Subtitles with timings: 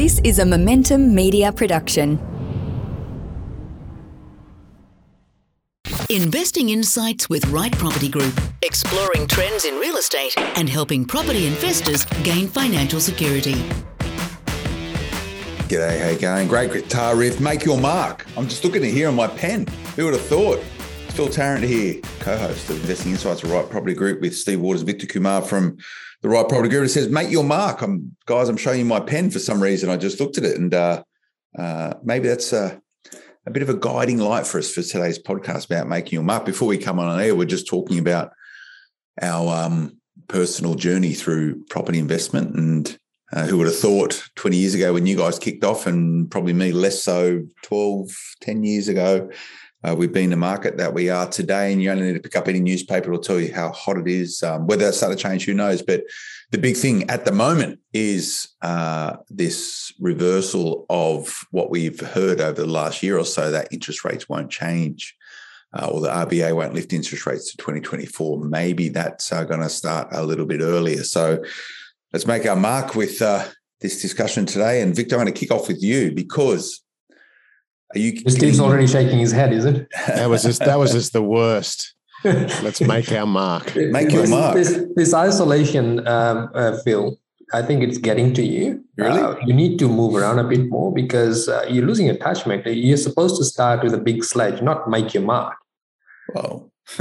[0.00, 2.18] This is a Momentum Media production.
[6.08, 8.32] Investing Insights with Right Property Group,
[8.62, 13.56] exploring trends in real estate and helping property investors gain financial security.
[15.68, 16.48] G'day, how you going?
[16.48, 17.38] Great guitar riff.
[17.38, 18.24] Make your mark.
[18.38, 19.66] I'm just looking at here on my pen.
[19.96, 20.60] Who would have thought?
[21.10, 25.06] Phil Tarrant here, co-host of Investing Insights of Right Property Group with Steve Waters, Victor
[25.06, 25.76] Kumar from
[26.22, 28.48] the Right Property Group says, "Make your mark." I'm guys.
[28.48, 29.90] I'm showing you my pen for some reason.
[29.90, 31.02] I just looked at it, and uh,
[31.58, 32.80] uh, maybe that's a,
[33.46, 36.44] a bit of a guiding light for us for today's podcast about making your mark.
[36.44, 38.32] Before we come on air, we're just talking about
[39.20, 42.98] our um, personal journey through property investment and
[43.32, 46.52] uh, who would have thought 20 years ago when you guys kicked off, and probably
[46.52, 49.30] me less so 12, 10 years ago,
[49.82, 51.72] uh, we've been the market that we are today.
[51.72, 54.08] And you only need to pick up any newspaper, it'll tell you how hot it
[54.08, 54.42] is.
[54.42, 55.82] Um, whether that's starting to change, who knows?
[55.82, 56.04] But
[56.50, 62.60] the big thing at the moment is uh, this reversal of what we've heard over
[62.60, 65.16] the last year or so that interest rates won't change.
[65.72, 68.44] Uh, or the RBA won't lift interest rates to 2024.
[68.44, 71.04] Maybe that's uh, going to start a little bit earlier.
[71.04, 71.44] So,
[72.12, 73.46] let's make our mark with uh,
[73.80, 74.82] this discussion today.
[74.82, 76.82] And Victor, I'm going to kick off with you because
[77.94, 78.16] are you?
[78.30, 79.88] Steve's already shaking his head, is it?
[80.06, 81.94] That was just that was just the worst.
[82.24, 83.74] Let's make our mark.
[83.74, 84.54] Make your this, mark.
[84.54, 87.18] This, this isolation, um, uh, Phil,
[87.54, 88.84] I think it's getting to you.
[88.96, 89.18] Really?
[89.18, 92.66] Uh, you need to move around a bit more because uh, you're losing attachment.
[92.66, 95.56] You're supposed to start with a big sledge, not make your mark.
[96.34, 96.70] Well,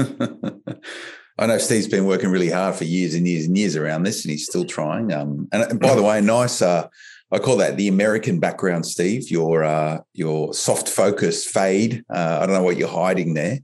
[1.38, 4.24] I know Steve's been working really hard for years and years and years around this,
[4.24, 5.12] and he's still trying.
[5.12, 6.62] Um, and, and by the way, nice.
[6.62, 6.88] Uh,
[7.32, 9.30] I call that the American background, Steve.
[9.30, 12.04] Your uh, your soft focus fade.
[12.10, 13.60] Uh, I don't know what you're hiding there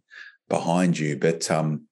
[0.49, 1.87] behind you, but um,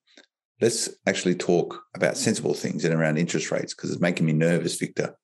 [0.61, 4.75] let's actually talk about sensible things and around interest rates because it's making me nervous,
[4.75, 5.15] Victor.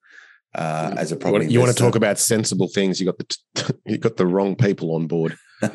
[0.55, 2.99] Uh, as a You want, you want to talk about sensible things?
[2.99, 5.37] You got the t- you got the wrong people on board.
[5.61, 5.69] well,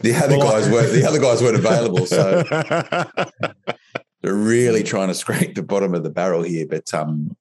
[0.00, 2.44] the other Well, guys were the other guys weren't available, so
[4.22, 6.66] they're really trying to scrape the bottom of the barrel here.
[6.66, 7.36] But um,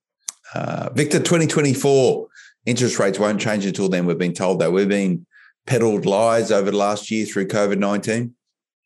[0.53, 2.27] uh, Victor, 2024
[2.65, 4.05] interest rates won't change until then.
[4.05, 5.25] We've been told that we've been
[5.65, 8.33] peddled lies over the last year through COVID 19.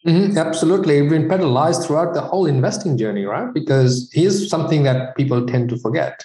[0.06, 1.02] Mhm, absolutely.
[1.02, 3.52] We've been pedalized throughout the whole investing journey, right?
[3.52, 6.24] Because here's something that people tend to forget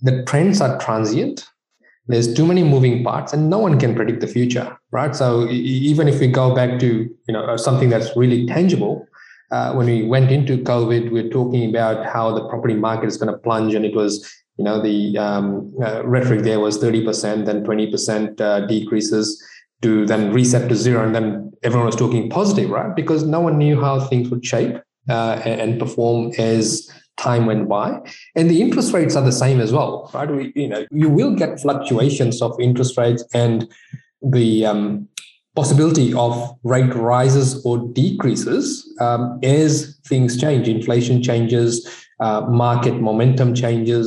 [0.00, 1.44] the trends are transient.
[2.06, 5.14] There's too many moving parts, and no one can predict the future, right?
[5.14, 9.06] So even if we go back to you know something that's really tangible,
[9.50, 13.16] uh, when we went into COVID, we are talking about how the property market is
[13.16, 14.26] going to plunge, and it was
[14.56, 19.42] you know the um, uh, rhetoric there was 30%, then 20% uh, decreases
[19.82, 22.94] to then reset to zero, and then everyone was talking positive, right?
[22.94, 24.76] Because no one knew how things would shape
[25.08, 28.00] uh, and, and perform as time went by.
[28.34, 30.30] And the interest rates are the same as well, right?
[30.30, 33.68] We, you know, you will get fluctuations of interest rates and
[34.22, 35.08] the um,
[35.58, 36.32] possibility of
[36.62, 38.64] rate rises or decreases
[39.00, 40.68] um, as things change.
[40.68, 41.72] Inflation changes,
[42.20, 44.06] uh, market momentum changes,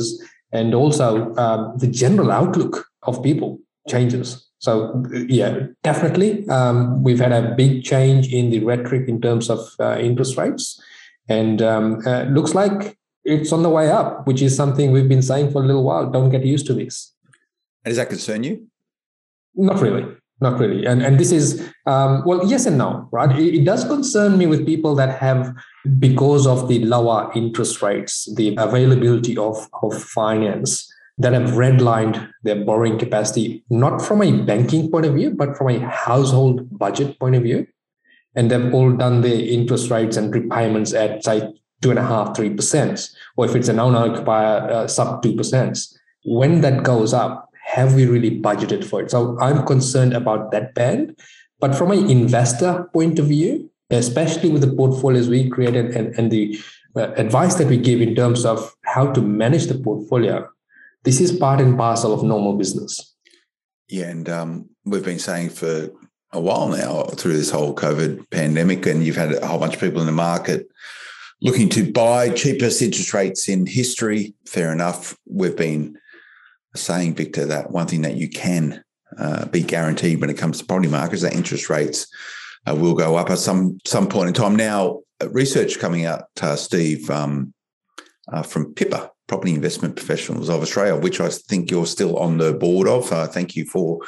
[0.52, 4.48] and also um, the general outlook of people changes.
[4.60, 5.52] So yeah,
[5.82, 10.38] definitely, um, we've had a big change in the rhetoric in terms of uh, interest
[10.38, 10.80] rates,
[11.28, 15.28] and um, uh, looks like it's on the way up, which is something we've been
[15.32, 16.10] saying for a little while.
[16.10, 17.12] Don't get used to this.
[17.84, 18.54] And does that concern you?
[19.54, 20.06] Not really.
[20.42, 20.84] Not really.
[20.90, 21.46] And and this is
[21.86, 23.30] um, well, yes and no, right?
[23.38, 25.54] It, it does concern me with people that have,
[25.98, 32.64] because of the lower interest rates, the availability of, of finance, that have redlined their
[32.64, 37.36] borrowing capacity, not from a banking point of view, but from a household budget point
[37.36, 37.66] of view.
[38.34, 42.34] And they've all done their interest rates and repayments at say two and a half,
[42.34, 45.78] three percent, or if it's an owner-occupier, uh, sub two percent.
[46.24, 49.10] When that goes up, have we really budgeted for it?
[49.10, 51.18] So I'm concerned about that band.
[51.58, 56.30] But from an investor point of view, especially with the portfolios we created and, and
[56.30, 56.58] the
[56.96, 60.46] uh, advice that we give in terms of how to manage the portfolio,
[61.04, 63.14] this is part and parcel of normal business.
[63.88, 65.90] Yeah, and um, we've been saying for
[66.32, 69.80] a while now through this whole COVID pandemic, and you've had a whole bunch of
[69.80, 70.66] people in the market
[71.40, 74.34] looking to buy cheapest interest rates in history.
[74.46, 75.16] Fair enough.
[75.26, 75.98] We've been
[76.74, 78.82] saying, Victor, that one thing that you can
[79.18, 82.06] uh, be guaranteed when it comes to property markets that interest rates
[82.68, 84.56] uh, will go up at some some point in time.
[84.56, 87.52] Now, uh, research coming out, uh, Steve, um,
[88.32, 92.52] uh, from PIPA, Property Investment Professionals of Australia, which I think you're still on the
[92.52, 93.12] board of.
[93.12, 94.00] Uh, thank you for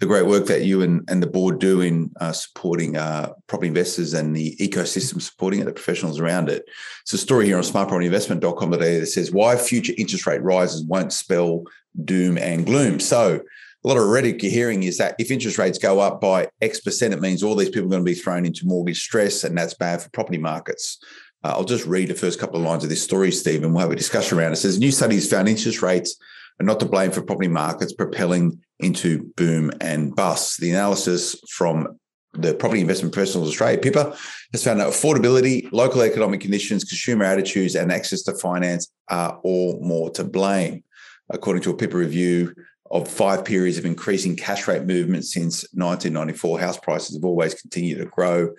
[0.00, 3.68] the great work that you and, and the board do in uh, supporting uh, property
[3.68, 6.64] investors and the ecosystem supporting it, the professionals around it.
[7.02, 11.12] It's a story here on smartpropertyinvestment.com today that says why future interest rate rises won't
[11.12, 11.62] spell
[12.04, 13.00] doom and gloom.
[13.00, 13.40] So
[13.84, 16.80] a lot of rhetoric you're hearing is that if interest rates go up by X
[16.80, 19.56] percent, it means all these people are going to be thrown into mortgage stress, and
[19.56, 20.98] that's bad for property markets.
[21.44, 23.82] Uh, I'll just read the first couple of lines of this story, Steve, and we'll
[23.82, 24.54] have a discussion around it.
[24.54, 26.16] It says new studies found interest rates
[26.60, 30.60] are not to blame for property markets propelling into boom and bust.
[30.60, 31.98] The analysis from
[32.34, 34.16] the Property Investment Professionals Australia, PIPA,
[34.52, 39.80] has found that affordability, local economic conditions, consumer attitudes, and access to finance are all
[39.82, 40.84] more to blame.
[41.32, 42.54] According to a PIPA review
[42.90, 47.98] of five periods of increasing cash rate movement since 1994, house prices have always continued
[47.98, 48.50] to grow.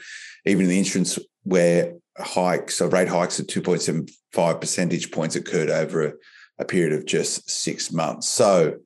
[0.46, 6.14] Even in the instance where hikes, rate hikes of 2.75 percentage points occurred over a,
[6.60, 8.28] a period of just six months.
[8.28, 8.78] So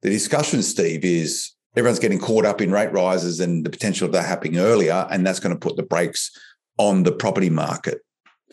[0.00, 4.12] the discussion, Steve, is everyone's getting caught up in rate rises and the potential of
[4.12, 6.30] that happening earlier, and that's going to put the brakes
[6.78, 8.00] on the property market.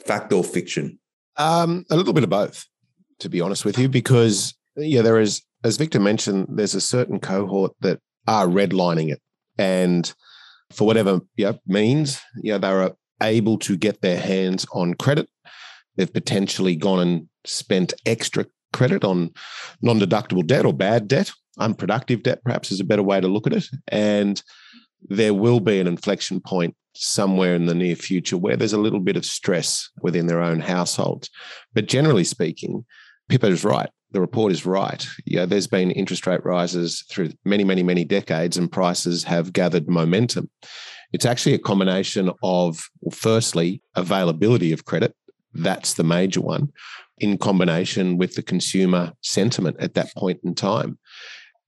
[0.06, 1.00] Fact or fiction?
[1.38, 2.66] Um, a little bit of both,
[3.20, 7.20] to be honest with you, because yeah, there is as Victor mentioned, there's a certain
[7.20, 9.22] cohort that are redlining it.
[9.58, 10.14] And
[10.72, 11.22] for whatever
[11.66, 15.30] means, yeah, they're able to get their hands on credit.
[15.96, 19.32] They've potentially gone and spent extra credit on
[19.82, 23.48] non deductible debt or bad debt, unproductive debt, perhaps is a better way to look
[23.48, 23.66] at it.
[23.88, 24.42] And
[25.08, 29.00] there will be an inflection point somewhere in the near future where there's a little
[29.00, 31.30] bit of stress within their own households.
[31.74, 32.86] But generally speaking,
[33.30, 35.06] PIPA is right the report is right.
[35.26, 39.90] Yeah, there's been interest rate rises through many, many, many decades, and prices have gathered
[39.90, 40.50] momentum.
[41.12, 45.16] It's actually a combination of, well, firstly, availability of credit.
[45.54, 46.72] That's the major one,
[47.18, 50.98] in combination with the consumer sentiment at that point in time.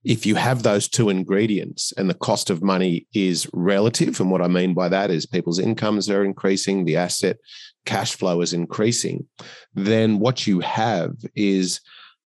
[0.04, 4.40] If you have those two ingredients and the cost of money is relative, and what
[4.40, 7.38] I mean by that is people's incomes are increasing, the asset
[7.86, 9.26] cash flow is increasing,
[9.74, 11.80] then what you have is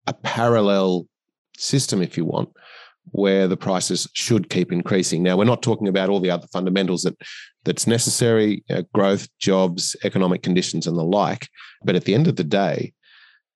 [0.07, 1.07] a parallel
[1.57, 2.49] system, if you want,
[3.11, 5.23] where the prices should keep increasing.
[5.23, 7.17] Now, we're not talking about all the other fundamentals that
[7.63, 11.47] that's necessary, know, growth, jobs, economic conditions, and the like.
[11.83, 12.93] But at the end of the day,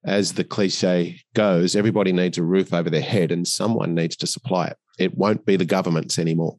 [0.04, 4.28] as the cliche goes, everybody needs a roof over their head and someone needs to
[4.28, 4.78] supply it.
[5.00, 6.58] It won't be the governments anymore.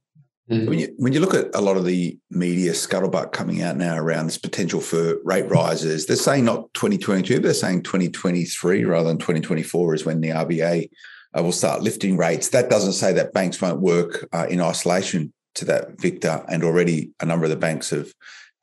[0.50, 0.68] Mm-hmm.
[0.68, 3.96] When you, when you look at a lot of the media scuttlebutt coming out now
[3.96, 9.08] around this potential for rate rises, they're saying not 2022, but they're saying 2023 rather
[9.08, 10.90] than 2024 is when the RBA
[11.36, 12.48] uh, will start lifting rates.
[12.48, 16.44] That doesn't say that banks won't work uh, in isolation to that, Victor.
[16.48, 18.12] And already a number of the banks have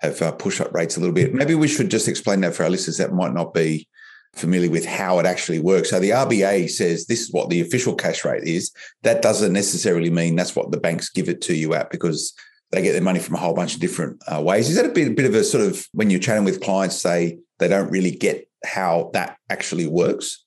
[0.01, 1.33] have uh, pushed up rates a little bit.
[1.33, 3.85] Maybe we should just explain that for our listeners that might not be
[4.33, 5.89] familiar with how it actually works.
[5.89, 8.71] So the RBA says this is what the official cash rate is.
[9.03, 12.33] That doesn't necessarily mean that's what the banks give it to you at because
[12.71, 14.69] they get their money from a whole bunch of different uh, ways.
[14.69, 16.95] Is that a bit, a bit of a sort of when you're chatting with clients,
[16.95, 20.43] say they don't really get how that actually works?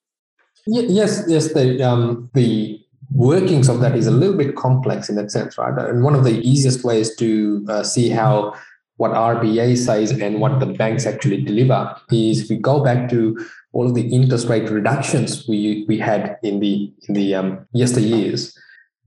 [0.67, 1.53] Yes, yes.
[1.53, 2.81] The um, the
[3.11, 5.77] workings of that is a little bit complex in that sense, right?
[5.77, 8.55] And one of the easiest ways to uh, see how
[8.97, 13.45] what RBA says and what the banks actually deliver is if we go back to
[13.73, 18.55] all of the interest rate reductions we we had in the in the um, yesteryears,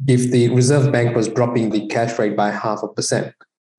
[0.08, 3.34] if the Reserve Bank was dropping the cash rate by half a percent,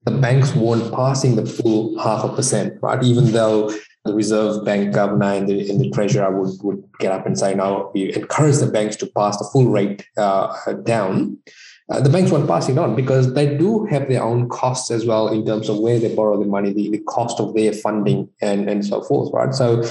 [0.05, 3.03] the banks weren't passing the full half a percent, right?
[3.03, 3.73] Even though
[4.07, 7.55] the Reserve Bank governor and the, and the treasurer would, would get up and say,
[7.55, 11.37] no, we encourage the banks to pass the full rate uh, down.
[11.91, 15.29] Uh, the banks weren't passing on because they do have their own costs as well
[15.29, 18.69] in terms of where they borrow the money, the, the cost of their funding, and,
[18.69, 19.55] and so forth, right?
[19.55, 19.85] So,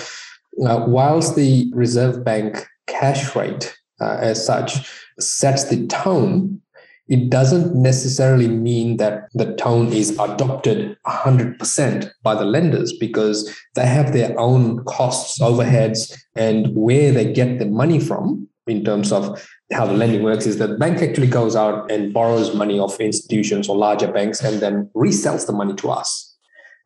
[0.64, 6.62] uh, whilst the Reserve Bank cash rate uh, as such sets the tone,
[7.08, 13.86] it doesn't necessarily mean that the tone is adopted 100% by the lenders because they
[13.86, 19.48] have their own costs, overheads, and where they get the money from in terms of
[19.72, 23.00] how the lending works is that the bank actually goes out and borrows money of
[23.00, 26.36] institutions or larger banks and then resells the money to us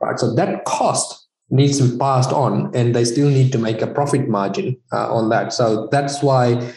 [0.02, 0.20] right?
[0.20, 1.19] So that cost
[1.50, 5.14] needs to be passed on and they still need to make a profit margin uh,
[5.14, 5.52] on that.
[5.54, 6.74] So that's why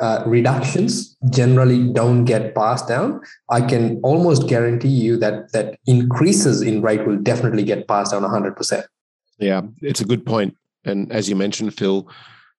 [0.00, 3.20] uh, reductions generally don't get passed down.
[3.50, 8.22] I can almost guarantee you that that increases in rate will definitely get passed down
[8.22, 8.84] 100%
[9.38, 10.56] yeah it's a good point.
[10.84, 12.08] And as you mentioned phil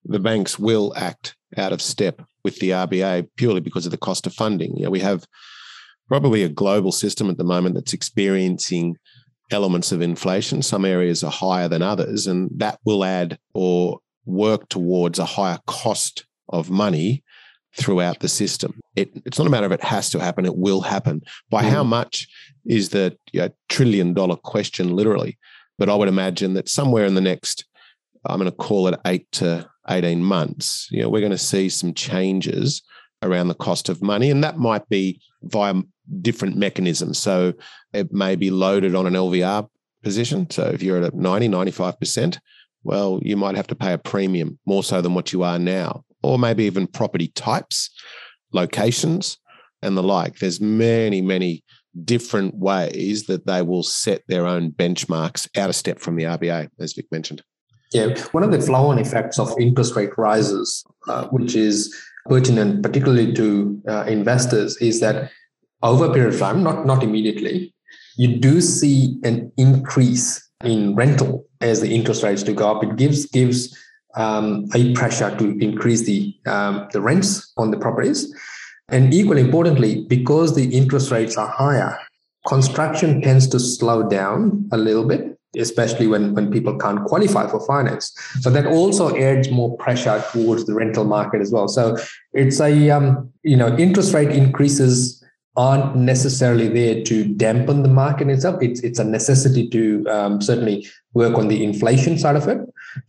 [0.06, 4.26] the banks will act out of step with the RBA purely because of the cost
[4.26, 4.76] of funding.
[4.78, 5.26] You know, we have
[6.08, 8.98] probably a global system at the moment that's experiencing
[9.52, 10.62] elements of inflation.
[10.62, 15.60] Some areas are higher than others, and that will add or work towards a higher
[15.66, 17.24] cost of money
[17.76, 18.80] throughout the system.
[18.96, 21.22] It, it's not a matter of it has to happen, it will happen.
[21.50, 21.70] By mm.
[21.70, 22.28] how much
[22.66, 25.38] is the you know, trillion dollar question, literally.
[25.78, 27.66] But I would imagine that somewhere in the next,
[28.26, 31.70] I'm going to call it eight to 18 months, you know, we're going to see
[31.70, 32.82] some changes
[33.24, 34.30] around the cost of money.
[34.30, 35.76] And that might be via
[36.22, 37.18] different mechanisms.
[37.18, 37.54] So
[37.94, 39.68] it may be loaded on an LVR
[40.04, 40.50] position.
[40.50, 42.40] So if you're at 90, 95%,
[42.84, 46.04] well, you might have to pay a premium more so than what you are now,
[46.24, 47.90] or maybe even property types,
[48.54, 49.38] locations,
[49.82, 50.40] and the like.
[50.40, 51.64] There's many, many
[52.06, 56.70] different ways that they will set their own benchmarks out of step from the RBA,
[56.80, 57.42] as Vic mentioned.
[57.94, 61.96] Yeah, one of the flow on effects of interest rate rises, uh, which is
[62.26, 65.32] pertinent particularly to uh, investors, is that
[65.84, 67.74] over a period of time, not, not immediately,
[68.18, 72.84] you do see an increase in rental as the interest rates do go up.
[72.84, 73.78] It gives gives
[74.16, 78.34] um, a pressure to increase the um, the rents on the properties,
[78.90, 82.00] and equally importantly, because the interest rates are higher,
[82.48, 87.66] construction tends to slow down a little bit especially when, when people can't qualify for
[87.66, 88.14] finance.
[88.42, 91.68] So that also adds more pressure towards the rental market as well.
[91.68, 91.98] So
[92.34, 95.24] it's a um, you know interest rate increases
[95.58, 98.62] aren't necessarily there to dampen the market itself.
[98.62, 102.60] It's it's a necessity to um, certainly work on the inflation side of it.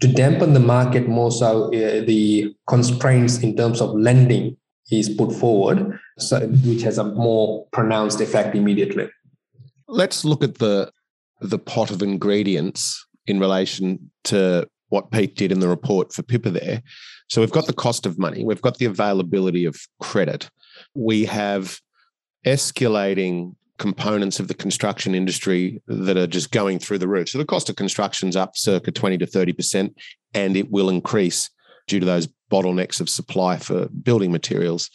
[0.00, 4.56] To dampen the market more so, uh, the constraints in terms of lending
[4.90, 9.08] is put forward, so, which has a more pronounced effect immediately.
[9.86, 10.90] Let's look at the
[11.40, 16.52] the pot of ingredients in relation to what Pete did in the report for PIPA
[16.54, 16.82] there.
[17.28, 20.48] So we've got the cost of money, we've got the availability of credit,
[20.94, 21.78] we have
[22.44, 27.28] escalating components of the construction industry that are just going through the roof.
[27.28, 29.94] So the cost of construction's up circa 20 to 30%,
[30.34, 31.48] and it will increase
[31.86, 34.90] due to those bottlenecks of supply for building materials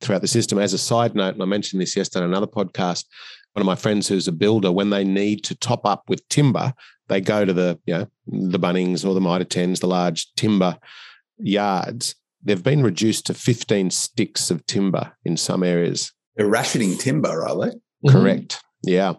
[0.00, 0.58] throughout the system.
[0.58, 3.04] As a side note, and I mentioned this yesterday on another podcast,
[3.52, 6.74] one of my friends who's a builder, when they need to top up with timber,
[7.08, 10.76] they go to the, you know, the Bunnings or the Mitre 10s, the large timber
[11.38, 12.16] yards.
[12.42, 17.56] They've been reduced to 15 sticks of timber in some areas they're rationing timber, are
[17.56, 17.76] they?
[18.06, 18.10] Mm-hmm.
[18.10, 18.62] Correct.
[18.82, 19.14] Yeah.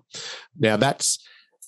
[0.58, 1.20] Now that's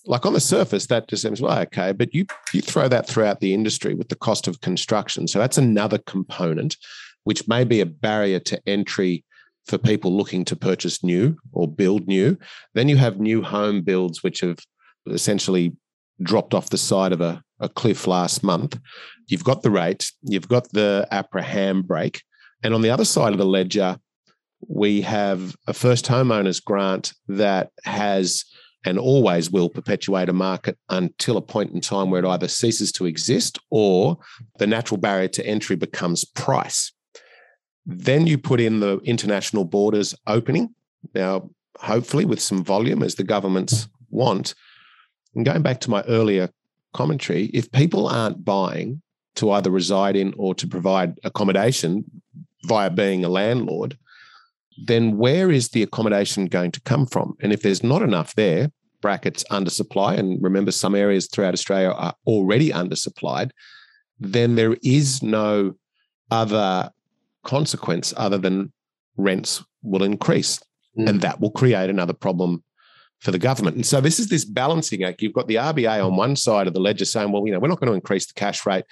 [0.06, 3.39] like on the surface, that just seems well okay, but you you throw that throughout
[3.39, 5.27] the industry with the cost of construction.
[5.27, 6.77] So that's another component,
[7.24, 9.25] which may be a barrier to entry
[9.66, 12.38] for people looking to purchase new or build new.
[12.74, 14.60] Then you have new home builds, which have
[15.08, 15.75] essentially
[16.24, 18.80] dropped off the side of a, a cliff last month.
[19.27, 22.22] You've got the rate, you've got the APRA handbrake.
[22.63, 23.98] And on the other side of the ledger,
[24.68, 28.46] we have a first homeowners grant that has
[28.86, 32.92] and always will perpetuate a market until a point in time where it either ceases
[32.94, 34.18] to exist or
[34.60, 36.94] the natural barrier to entry becomes price.
[37.86, 40.74] Then you put in the international borders opening.
[41.14, 44.56] Now, hopefully, with some volume as the governments want.
[45.36, 46.50] And going back to my earlier
[46.94, 49.02] commentary, if people aren't buying
[49.36, 52.06] to either reside in or to provide accommodation
[52.64, 53.98] via being a landlord,
[54.86, 57.36] then where is the accommodation going to come from?
[57.41, 62.15] And if there's not enough there, brackets undersupply, and remember some areas throughout Australia are
[62.25, 63.51] already undersupplied,
[64.19, 65.74] then there is no
[66.31, 66.91] other
[67.43, 68.72] consequence other than
[69.15, 70.60] rents will increase.
[70.98, 71.10] Mm.
[71.10, 72.63] And that will create another problem
[73.19, 73.75] for the government.
[73.75, 75.22] And so this is this balancing act.
[75.22, 77.67] You've got the RBA on one side of the ledger saying, well, you know, we're
[77.67, 78.86] not going to increase the cash rate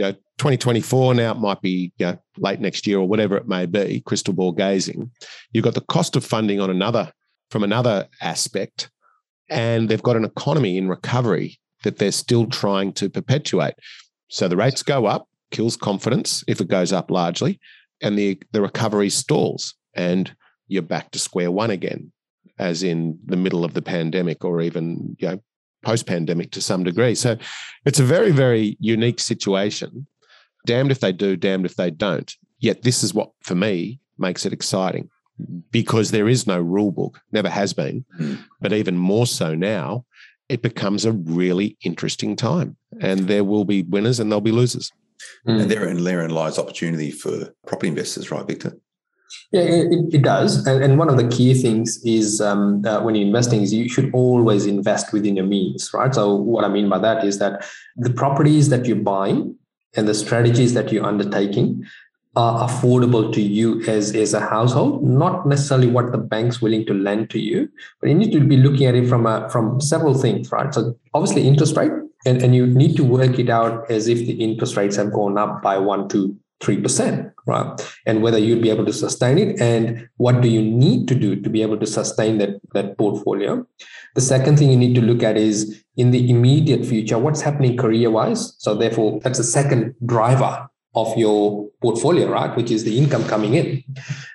[0.00, 3.46] you know 2024 now it might be you know, late next year or whatever it
[3.46, 5.10] may be crystal ball gazing
[5.52, 7.12] you've got the cost of funding on another
[7.50, 8.90] from another aspect
[9.50, 13.74] and they've got an economy in recovery that they're still trying to perpetuate.
[14.28, 17.58] So the rates go up kills confidence if it goes up largely
[18.00, 20.32] and the the recovery stalls and
[20.68, 22.12] you're back to square one again
[22.56, 25.42] as in the middle of the pandemic or even you know
[25.82, 27.14] post pandemic to some degree.
[27.14, 27.36] So
[27.84, 30.06] it's a very, very unique situation.
[30.66, 32.34] Damned if they do, damned if they don't.
[32.58, 35.08] Yet this is what, for me, makes it exciting
[35.70, 38.38] because there is no rule book, never has been, mm.
[38.60, 40.04] but even more so now,
[40.50, 42.76] it becomes a really interesting time.
[43.00, 44.92] And there will be winners and there'll be losers.
[45.46, 45.62] Mm.
[45.62, 48.76] And therein, therein lies opportunity for property investors, right, Victor?
[49.52, 50.66] Yeah, it, it does.
[50.66, 53.88] And, and, one of the key things is um, uh, when you're investing is you
[53.88, 56.14] should always invest within your means, right?
[56.14, 57.64] So what I mean by that is that
[57.96, 59.56] the properties that you're buying
[59.96, 61.84] and the strategies that you're undertaking
[62.36, 66.94] are affordable to you as, as a household, not necessarily what the bank's willing to
[66.94, 67.68] lend to you,
[68.00, 70.72] but you need to be looking at it from a, from several things, right?
[70.72, 71.90] So obviously interest rate,
[72.24, 75.38] and, and you need to work it out as if the interest rates have gone
[75.38, 77.94] up by one, two 3%, right?
[78.06, 81.36] And whether you'd be able to sustain it and what do you need to do
[81.36, 83.66] to be able to sustain that, that portfolio.
[84.14, 87.76] The second thing you need to look at is in the immediate future, what's happening
[87.76, 88.54] career wise.
[88.58, 92.54] So, therefore, that's a second driver of your portfolio, right?
[92.56, 93.84] Which is the income coming in,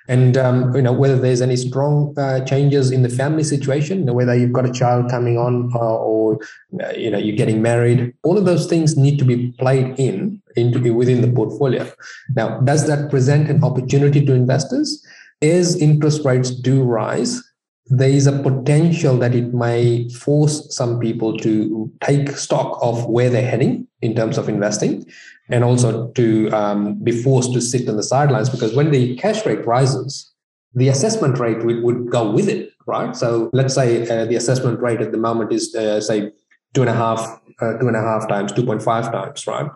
[0.08, 4.34] and um, you know whether there's any strong uh, changes in the family situation, whether
[4.34, 6.38] you've got a child coming on, uh, or
[6.82, 8.14] uh, you know you're getting married.
[8.22, 11.90] All of those things need to be played in into within the portfolio.
[12.34, 15.04] Now, does that present an opportunity to investors?
[15.42, 17.42] As interest rates do rise,
[17.88, 23.30] there is a potential that it may force some people to take stock of where
[23.30, 25.04] they're heading in terms of investing
[25.48, 29.44] and also to um, be forced to sit on the sidelines because when the cash
[29.44, 30.32] rate rises,
[30.74, 33.14] the assessment rate would, would go with it, right?
[33.16, 36.32] So let's say uh, the assessment rate at the moment is, uh, say,
[36.74, 39.70] two and a half, uh, two and a half times, 2.5 times, right?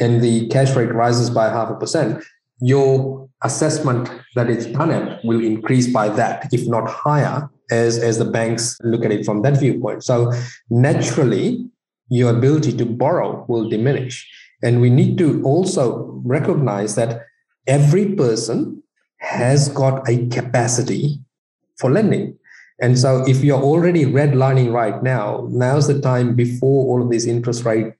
[0.00, 2.22] And the cash rate rises by half a percent.
[2.60, 8.18] Your assessment that it's done at will increase by that, if not higher, as, as
[8.18, 10.04] the banks look at it from that viewpoint.
[10.04, 10.32] So
[10.70, 11.68] naturally,
[12.08, 14.28] your ability to borrow will diminish.
[14.62, 17.22] And we need to also recognize that
[17.66, 18.82] every person
[19.18, 21.20] has got a capacity
[21.78, 22.38] for lending.
[22.80, 27.26] And so if you're already redlining right now, now's the time before all of these
[27.26, 27.94] interest rate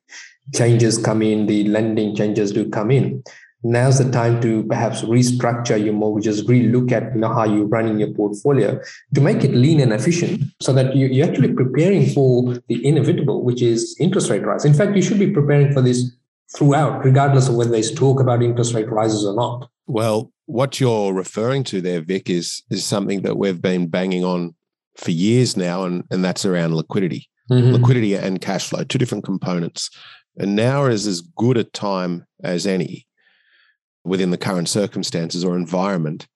[0.54, 3.22] changes come in, the lending changes do come in.
[3.66, 7.98] Now's the time to perhaps restructure your mortgages, relook at you know, how you're running
[7.98, 8.78] your portfolio
[9.14, 13.42] to make it lean and efficient so that you, you're actually preparing for the inevitable,
[13.42, 14.66] which is interest rate rise.
[14.66, 16.14] In fact, you should be preparing for this
[16.54, 19.70] throughout, regardless of whether they talk about interest rate rises or not.
[19.86, 24.54] Well, what you're referring to there, Vic, is is something that we've been banging on
[24.98, 27.30] for years now, and, and that's around liquidity.
[27.50, 27.72] Mm-hmm.
[27.72, 29.90] Liquidity and cash flow, two different components.
[30.36, 33.06] And now is as good a time as any
[34.04, 36.26] within the current circumstances or environment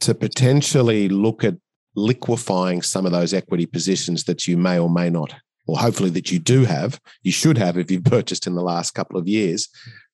[0.00, 1.56] to potentially look at
[1.94, 5.34] liquefying some of those equity positions that you may or may not
[5.66, 8.92] or hopefully that you do have, you should have if you've purchased in the last
[8.92, 9.68] couple of years,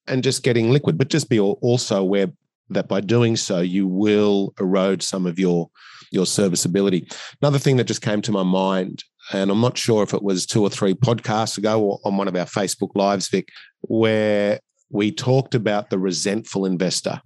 [0.06, 0.96] and just getting liquid.
[0.96, 2.28] But just be also aware
[2.70, 5.70] that by doing so, you will erode some of your
[6.10, 7.06] your serviceability.
[7.42, 10.46] Another thing that just came to my mind, and I'm not sure if it was
[10.46, 13.48] two or three podcasts ago or on one of our Facebook lives, Vic,
[13.82, 17.20] where we talked about the resentful investor.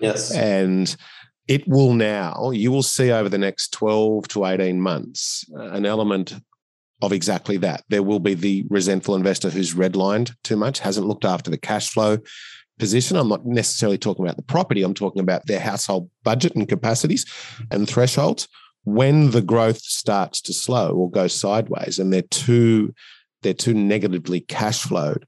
[0.00, 0.32] Yes.
[0.32, 0.94] And
[1.46, 5.86] it will now, you will see over the next 12 to 18 months, uh, an
[5.86, 6.34] element
[7.02, 7.84] of exactly that.
[7.88, 11.90] There will be the resentful investor who's redlined too much, hasn't looked after the cash
[11.90, 12.18] flow
[12.78, 13.16] position.
[13.16, 17.26] I'm not necessarily talking about the property, I'm talking about their household budget and capacities
[17.70, 18.48] and thresholds.
[18.84, 22.94] When the growth starts to slow or go sideways and they're too
[23.42, 25.26] they're too negatively cash flowed,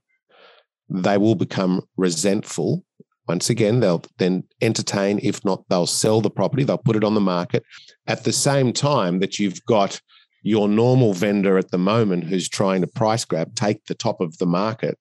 [0.89, 2.83] they will become resentful.
[3.27, 7.13] Once again, they'll then entertain, if not, they'll sell the property, they'll put it on
[7.13, 7.63] the market
[8.07, 9.99] at the same time that you've got
[10.43, 14.37] your normal vendor at the moment who's trying to price grab take the top of
[14.37, 14.97] the market,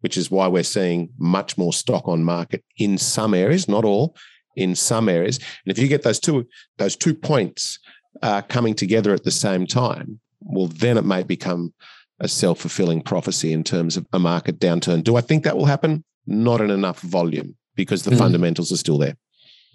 [0.00, 4.14] which is why we're seeing much more stock on market in some areas, not all,
[4.54, 5.38] in some areas.
[5.38, 6.46] And if you get those two
[6.78, 7.80] those two points
[8.22, 11.74] uh, coming together at the same time, well, then it may become
[12.20, 15.02] a self fulfilling prophecy in terms of a market downturn.
[15.02, 16.04] Do I think that will happen?
[16.26, 18.18] Not in enough volume because the mm.
[18.18, 19.16] fundamentals are still there.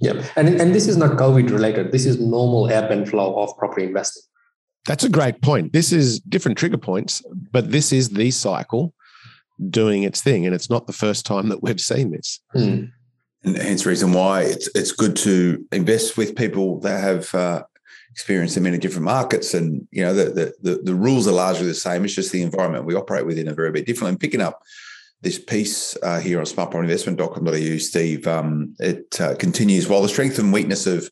[0.02, 1.92] Yeah, and and this is not COVID related.
[1.92, 4.24] This is normal ebb and flow of property investing.
[4.88, 5.74] That's a great point.
[5.74, 8.96] This is different trigger points, but this is the cycle
[9.70, 10.46] doing its thing.
[10.46, 12.40] And it's not the first time that we've seen this.
[12.56, 12.92] Mm.
[13.44, 17.64] And hence the reason why it's it's good to invest with people that have uh,
[18.12, 19.54] experience in many different markets.
[19.54, 22.04] And, you know, the, the, the, the, rules are largely the same.
[22.04, 24.10] It's just the environment we operate within are very bit different.
[24.10, 24.62] And picking up
[25.21, 30.52] this piece uh, here on smartpropertyinvestment.com.au, Steve, um, it uh, continues while the strength and
[30.52, 31.10] weakness of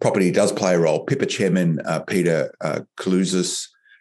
[0.00, 1.04] property does play a role.
[1.04, 2.80] PIPA chairman uh, Peter uh,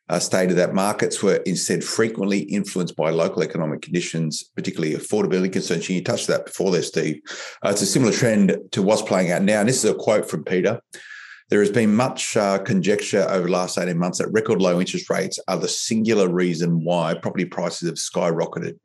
[0.10, 5.90] uh, stated that markets were instead frequently influenced by local economic conditions, particularly affordability concerns.
[5.90, 7.20] You touched that before there, Steve.
[7.66, 9.60] Uh, it's a similar trend to what's playing out now.
[9.60, 10.80] And this is a quote from Peter.
[11.50, 15.10] There has been much uh, conjecture over the last 18 months that record low interest
[15.10, 18.78] rates are the singular reason why property prices have skyrocketed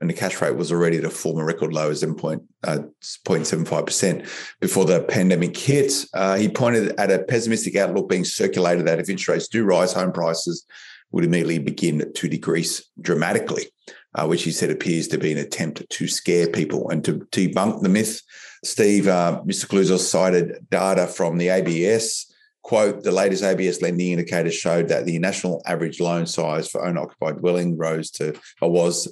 [0.00, 4.26] when the cash rate was already at a former record low of 0.75% uh,
[4.58, 5.92] before the pandemic hit.
[6.14, 9.92] Uh, he pointed at a pessimistic outlook being circulated that if interest rates do rise,
[9.92, 10.64] home prices
[11.12, 13.66] would immediately begin to decrease dramatically,
[14.14, 17.82] uh, which he said appears to be an attempt to scare people and to debunk
[17.82, 18.22] the myth.
[18.62, 19.66] Steve, uh, Mr.
[19.66, 22.30] Koulizos cited data from the ABS
[22.62, 27.00] quote, the latest ABS lending indicators showed that the national average loan size for owner
[27.00, 29.06] occupied dwelling rose to, or was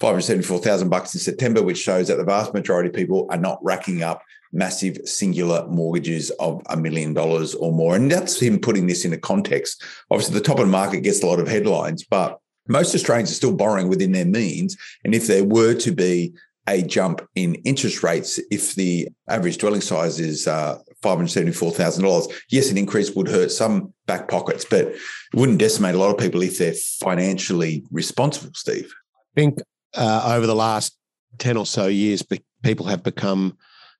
[0.00, 4.02] 574,000 bucks in September, which shows that the vast majority of people are not racking
[4.02, 7.96] up massive singular mortgages of a million dollars or more.
[7.96, 9.82] And that's him putting this into context.
[10.10, 12.38] Obviously, the top of the market gets a lot of headlines, but
[12.68, 14.76] most Australians are still borrowing within their means.
[15.04, 16.34] And if there were to be
[16.68, 22.78] a jump in interest rates, if the average dwelling size is uh, $574,000, yes, an
[22.78, 24.98] increase would hurt some back pockets, but it
[25.34, 28.92] wouldn't decimate a lot of people if they're financially responsible, Steve.
[29.36, 29.58] I think
[29.94, 30.96] uh, over the last
[31.38, 32.22] 10 or so years,
[32.62, 33.56] people have become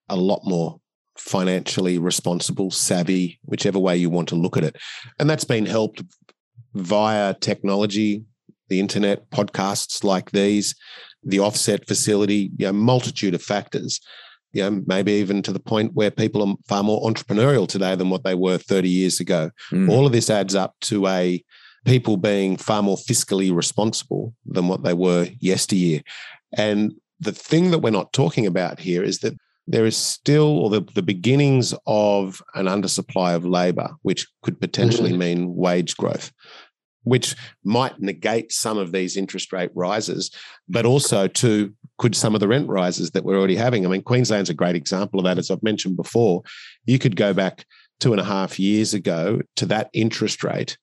[0.09, 0.81] a lot more
[1.16, 4.77] financially responsible, savvy, whichever way you want to look at it.
[5.18, 6.03] And that's been helped
[6.75, 8.25] via technology,
[8.68, 10.75] the internet, podcasts like these,
[11.25, 14.01] the offset facility, you know, multitude of factors.
[14.53, 18.11] You know, maybe even to the point where people are far more entrepreneurial today than
[18.11, 19.51] what they were 30 years ago.
[19.71, 19.91] Mm.
[19.91, 21.43] All of this adds up to a
[21.87, 26.03] people being far more fiscally responsible than what they were yesteryear.
[26.57, 29.35] And the thing that we're not talking about here is that
[29.67, 35.11] there is still or the, the beginnings of an undersupply of labor, which could potentially
[35.11, 35.19] mm-hmm.
[35.19, 36.33] mean wage growth,
[37.05, 37.35] which
[37.65, 40.31] might negate some of these interest rate rises,
[40.69, 43.85] but also to could some of the rent rises that we're already having.
[43.85, 46.43] I mean, Queensland's a great example of that, as I've mentioned before.
[46.85, 47.65] You could go back
[48.01, 50.77] two and a half years ago to that interest rate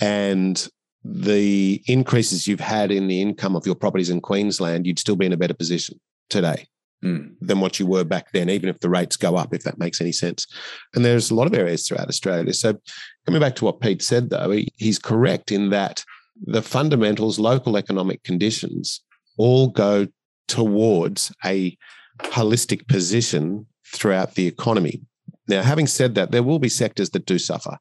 [0.00, 0.68] and
[1.04, 5.26] the increases you've had in the income of your properties in Queensland, you'd still be
[5.26, 6.66] in a better position today
[7.04, 7.34] mm.
[7.40, 10.00] than what you were back then, even if the rates go up, if that makes
[10.00, 10.46] any sense.
[10.94, 12.52] And there's a lot of areas throughout Australia.
[12.52, 12.78] So,
[13.24, 16.04] coming back to what Pete said, though, he, he's correct in that
[16.44, 19.02] the fundamentals, local economic conditions,
[19.38, 20.06] all go
[20.48, 21.76] towards a
[22.18, 25.02] holistic position throughout the economy.
[25.48, 27.78] Now, having said that, there will be sectors that do suffer.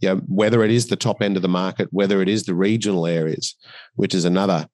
[0.00, 2.54] You know, whether it is the top end of the market, whether it is the
[2.54, 3.54] regional areas,
[3.94, 4.66] which is another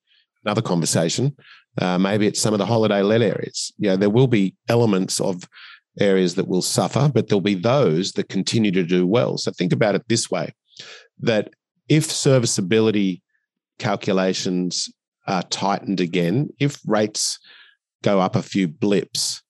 [0.44, 1.36] another conversation.
[1.80, 3.72] Uh, maybe it's some of the holiday let areas.
[3.78, 5.48] You know, there will be elements of
[6.00, 9.38] areas that will suffer, but there'll be those that continue to do well.
[9.38, 10.54] So think about it this way
[11.20, 11.50] that
[11.88, 13.22] if serviceability
[13.78, 14.92] calculations
[15.26, 17.38] are tightened again, if rates
[18.02, 19.42] go up a few blips,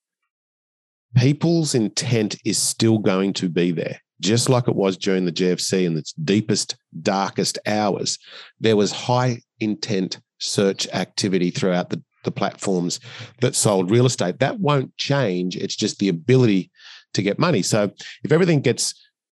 [1.16, 4.00] people's intent is still going to be there.
[4.20, 8.18] Just like it was during the GFC in its deepest, darkest hours,
[8.60, 13.00] there was high intent search activity throughout the the platforms
[13.40, 14.40] that sold real estate.
[14.40, 15.56] That won't change.
[15.56, 16.70] It's just the ability
[17.14, 17.62] to get money.
[17.62, 17.90] So
[18.22, 18.94] if everything gets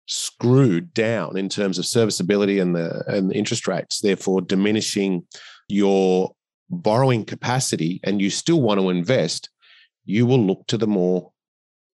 [0.08, 5.26] screwed down in terms of serviceability and the and the interest rates, therefore diminishing
[5.70, 6.32] your
[6.70, 9.50] borrowing capacity, and you still want to invest,
[10.06, 11.32] you will look to the more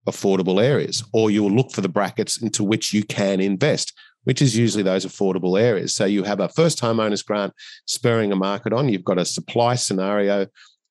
[0.08, 3.92] affordable areas, or you will look for the brackets into which you can invest,
[4.24, 5.94] which is usually those affordable areas.
[5.94, 7.52] So you have a first home owners grant
[7.86, 10.46] spurring a market on, you've got a supply scenario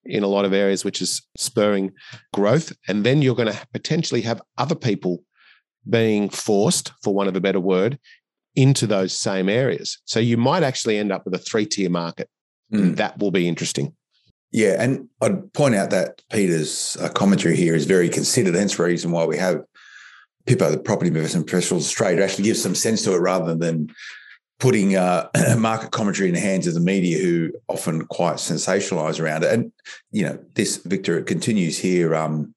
[0.05, 1.91] in a lot of areas, which is spurring
[2.33, 2.73] growth.
[2.87, 5.23] And then you're going to potentially have other people
[5.89, 7.99] being forced, for want of a better word,
[8.55, 9.99] into those same areas.
[10.05, 12.29] So you might actually end up with a three tier market.
[12.71, 12.95] Mm.
[12.95, 13.93] that will be interesting.
[14.51, 14.77] Yeah.
[14.79, 18.55] And I'd point out that Peter's uh, commentary here is very considered.
[18.55, 19.61] Hence the reason why we have
[20.47, 23.89] PIPA, the Property Investment Professionals Australia, to actually give some sense to it rather than
[24.63, 29.43] putting uh, market commentary in the hands of the media who often quite sensationalize around
[29.43, 29.51] it.
[29.51, 29.73] And,
[30.11, 32.15] you know, this, Victor, it continues here.
[32.15, 32.55] Um,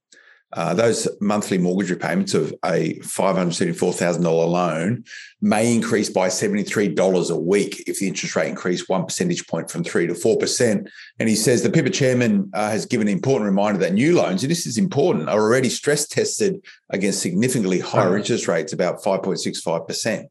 [0.52, 5.02] uh, those monthly mortgage repayments of a $574,000 loan
[5.40, 9.82] may increase by $73 a week if the interest rate increased one percentage point from
[9.82, 10.88] 3 to 4%.
[11.18, 14.44] And he says the PIPA chairman uh, has given an important reminder that new loans,
[14.44, 20.28] and this is important, are already stress tested against significantly higher interest rates, about 5.65%.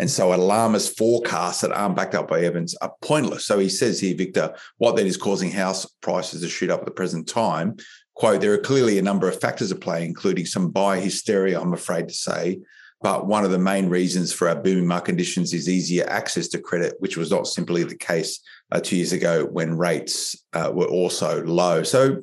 [0.00, 3.44] And so alarmist forecasts that aren't backed up by evidence are pointless.
[3.44, 6.86] So he says here, Victor, what then is causing house prices to shoot up at
[6.86, 7.76] the present time.
[8.14, 11.74] Quote, there are clearly a number of factors at play, including some buyer hysteria, I'm
[11.74, 12.60] afraid to say.
[13.02, 16.58] But one of the main reasons for our booming market conditions is easier access to
[16.58, 18.40] credit, which was not simply the case
[18.72, 21.82] uh, two years ago when rates uh, were also low.
[21.82, 22.22] So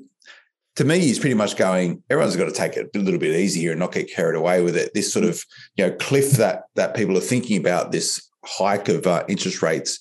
[0.78, 3.72] to me, he's pretty much going, everyone's got to take it a little bit easier
[3.72, 4.94] and not get carried away with it.
[4.94, 5.44] This sort of,
[5.76, 10.00] you know, cliff that that people are thinking about this hike of uh, interest rates.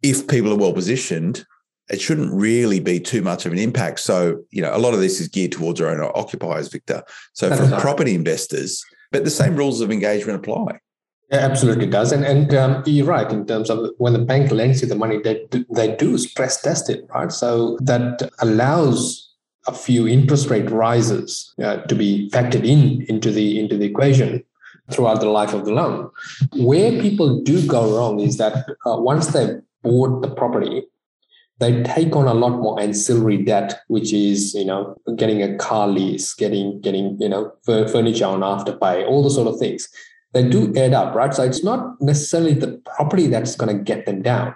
[0.00, 1.44] If people are well positioned,
[1.90, 3.98] it shouldn't really be too much of an impact.
[3.98, 7.02] So, you know, a lot of this is geared towards our own occupiers, Victor.
[7.32, 10.78] So for property investors, but the same rules of engagement apply.
[11.32, 14.82] Yeah, absolutely does, and and um, you're right in terms of when the bank lends
[14.82, 17.32] you the money, they they do stress test it, right?
[17.32, 19.31] So that allows
[19.66, 24.42] a few interest rate rises uh, to be factored in into the into the equation
[24.90, 26.10] throughout the life of the loan.
[26.54, 30.84] Where people do go wrong is that uh, once they've bought the property,
[31.58, 35.86] they take on a lot more ancillary debt, which is you know getting a car
[35.86, 39.88] lease, getting getting you know furniture on afterpay, all the sort of things.
[40.32, 41.32] They do add up, right?
[41.32, 44.54] So it's not necessarily the property that's going to get them down.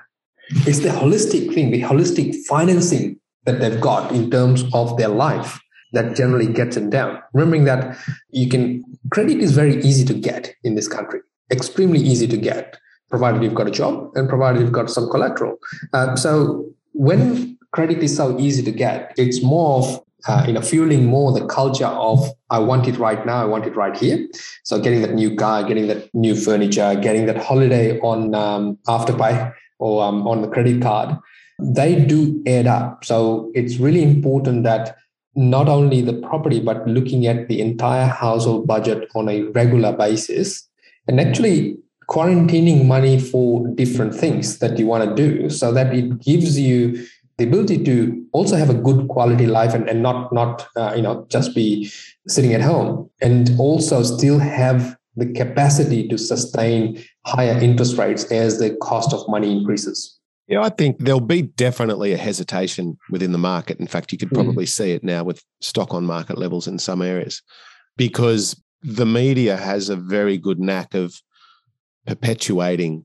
[0.67, 5.61] It's the holistic thing, the holistic financing that they've got in terms of their life
[5.93, 7.19] that generally gets them down.
[7.33, 7.97] Remembering that
[8.31, 12.77] you can credit is very easy to get in this country, extremely easy to get,
[13.09, 15.57] provided you've got a job and provided you've got some collateral.
[15.93, 20.61] Uh, so when credit is so easy to get, it's more of uh, you know
[20.61, 24.27] fueling more the culture of I want it right now, I want it right here.
[24.65, 29.53] So getting that new car, getting that new furniture, getting that holiday on um, afterpay
[29.79, 31.17] or um, on the credit card,
[31.59, 33.05] they do add up.
[33.05, 34.97] So it's really important that
[35.35, 40.69] not only the property, but looking at the entire household budget on a regular basis
[41.07, 41.77] and actually
[42.09, 47.07] quarantining money for different things that you want to do so that it gives you
[47.39, 51.03] the ability to also have a good quality life and, and not not uh, you
[51.03, 51.91] know just be
[52.29, 58.59] sitting at home and also still have the capacity to sustain higher interest rates as
[58.59, 60.16] the cost of money increases
[60.49, 63.81] yeah, I think there'll be definitely a hesitation within the market.
[63.81, 64.37] In fact, you could hmm.
[64.37, 64.69] probably mm.
[64.69, 67.43] see it now with stock on market levels in some areas
[67.97, 71.15] because the media has a very good knack of
[72.07, 73.05] perpetuating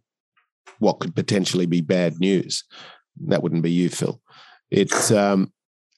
[0.80, 2.64] what could potentially be bad news.
[3.28, 4.22] That wouldn't be you, Phil.
[4.70, 5.52] It's um,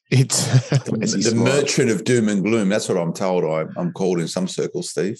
[0.10, 2.70] it's the merchant of doom and gloom.
[2.70, 3.44] That's what I'm told.
[3.44, 5.20] I, I'm called in some circles, Steve.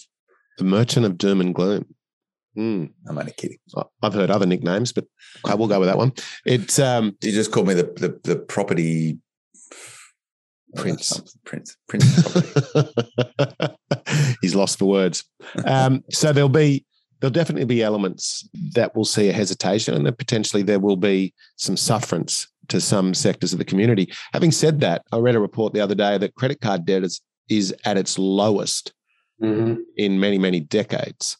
[0.58, 1.86] The merchant of doom and gloom.
[2.58, 2.92] Mm.
[3.08, 3.58] I'm only kidding.
[4.02, 5.06] I've heard other nicknames, but
[5.46, 6.14] I will go with that one.
[6.46, 9.18] It's um, you just called me the the, the property
[10.76, 12.38] prince, prince, prince.
[14.42, 15.24] He's lost for words.
[15.66, 16.86] Um, so there'll be
[17.20, 21.34] there'll definitely be elements that will see a hesitation, and then potentially there will be
[21.58, 24.12] some sufferance to some sectors of the community.
[24.34, 27.22] Having said that, I read a report the other day that credit card debt is
[27.50, 28.94] is at its lowest
[29.42, 29.82] mm-hmm.
[29.98, 31.38] in many many decades.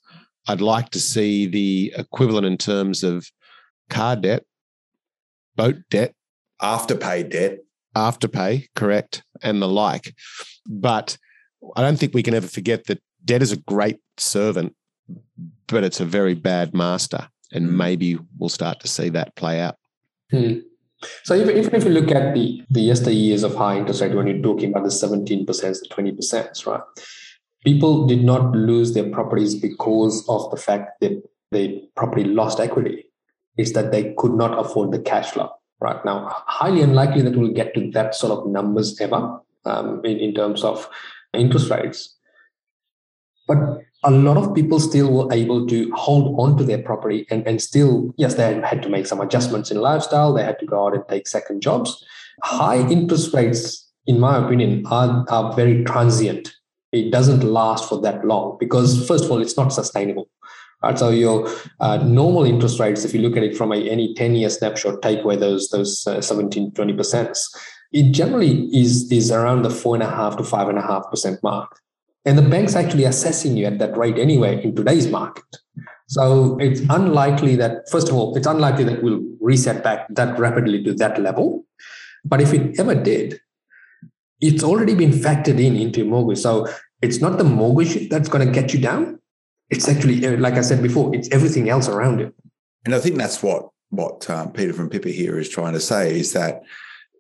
[0.48, 3.26] I'd like to see the equivalent in terms of
[3.90, 4.44] car debt,
[5.56, 6.14] boat debt,
[6.62, 7.60] afterpay debt,
[7.96, 10.14] afterpay, correct, and the like.
[10.68, 11.18] But
[11.76, 14.76] I don't think we can ever forget that debt is a great servant,
[15.68, 17.30] but it's a very bad master.
[17.52, 17.74] And mm.
[17.74, 19.78] maybe we'll start to see that play out.
[20.32, 20.60] Hmm.
[21.24, 24.28] So even, even if you look at the the yesteryears of high interest rate, when
[24.28, 26.82] you're talking about the 17%, the 20%, right?
[27.64, 33.06] People did not lose their properties because of the fact that they property lost equity.
[33.58, 36.44] It's that they could not afford the cash flow right now.
[36.48, 40.64] Highly unlikely that we'll get to that sort of numbers ever um, in, in terms
[40.64, 40.90] of
[41.34, 42.16] interest rates.
[43.48, 43.58] But
[44.04, 47.62] a lot of people still were able to hold on to their property and, and
[47.62, 50.34] still, yes, they had to make some adjustments in lifestyle.
[50.34, 52.04] They had to go out and take second jobs.
[52.42, 56.54] High interest rates, in my opinion, are, are very transient
[56.94, 60.30] it doesn't last for that long because first of all it's not sustainable
[60.82, 61.00] right?
[61.00, 64.36] So your uh, normal interest rates if you look at it from a, any 10
[64.36, 67.38] year snapshot take away those those uh, 17 20 percent
[67.94, 71.10] it generally is is around the four and a half to five and a half
[71.10, 71.80] percent mark.
[72.26, 75.44] And the bank's actually assessing you at that rate anyway in today's market.
[76.08, 80.84] So it's unlikely that first of all it's unlikely that we'll reset back that rapidly
[80.84, 81.66] to that level.
[82.26, 83.40] But if it ever did
[84.44, 86.40] it's already been factored in into mortgage.
[86.40, 86.68] So
[87.02, 89.20] it's not the mortgage that's going to get you down.
[89.70, 92.36] It's actually, uh, like I said before, it's everything else around it.
[92.86, 96.20] And I think that's what what um, Peter from PIPA here is trying to say
[96.20, 96.64] is that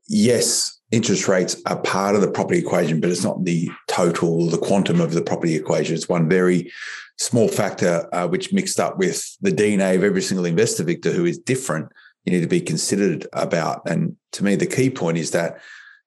[0.09, 4.57] yes, interest rates are part of the property equation, but it's not the total, the
[4.57, 5.95] quantum of the property equation.
[5.95, 6.71] It's one very
[7.19, 11.25] small factor uh, which mixed up with the DNA of every single investor, Victor, who
[11.25, 11.89] is different.
[12.25, 13.83] You need to be considered about.
[13.85, 15.59] And to me, the key point is that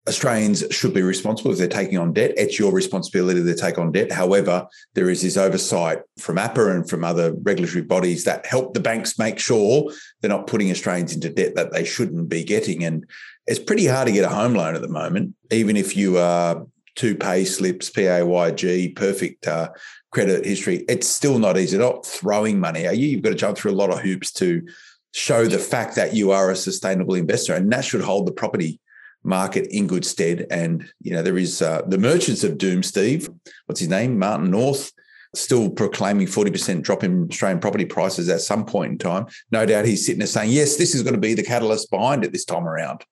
[0.09, 2.33] Australians should be responsible if they're taking on debt.
[2.37, 4.13] It's your responsibility to take on debt.
[4.13, 8.81] However, there is this oversight from APRA and from other regulatory bodies that help the
[8.81, 9.91] banks make sure
[10.21, 12.85] they're not putting Australians into debt that they shouldn't be getting.
[12.85, 13.05] And
[13.47, 16.65] it's pretty hard to get a home loan at the moment, even if you are
[16.95, 19.71] two pay slips, PAYG, perfect uh,
[20.13, 20.85] credit history.
[20.89, 21.79] It's still not easy.
[21.79, 23.09] not throwing money at you.
[23.09, 24.67] You've got to jump through a lot of hoops to
[25.13, 28.81] show the fact that you are a sustainable investor, and that should hold the property
[29.27, 30.47] market in good stead.
[30.51, 33.29] And, you know, there is uh, the merchants of doom, Steve,
[33.67, 34.19] what's his name?
[34.19, 34.93] Martin North,
[35.35, 39.27] still proclaiming 40% drop in Australian property prices at some point in time.
[39.51, 42.25] No doubt he's sitting there saying, yes, this is going to be the catalyst behind
[42.25, 43.05] it this time around.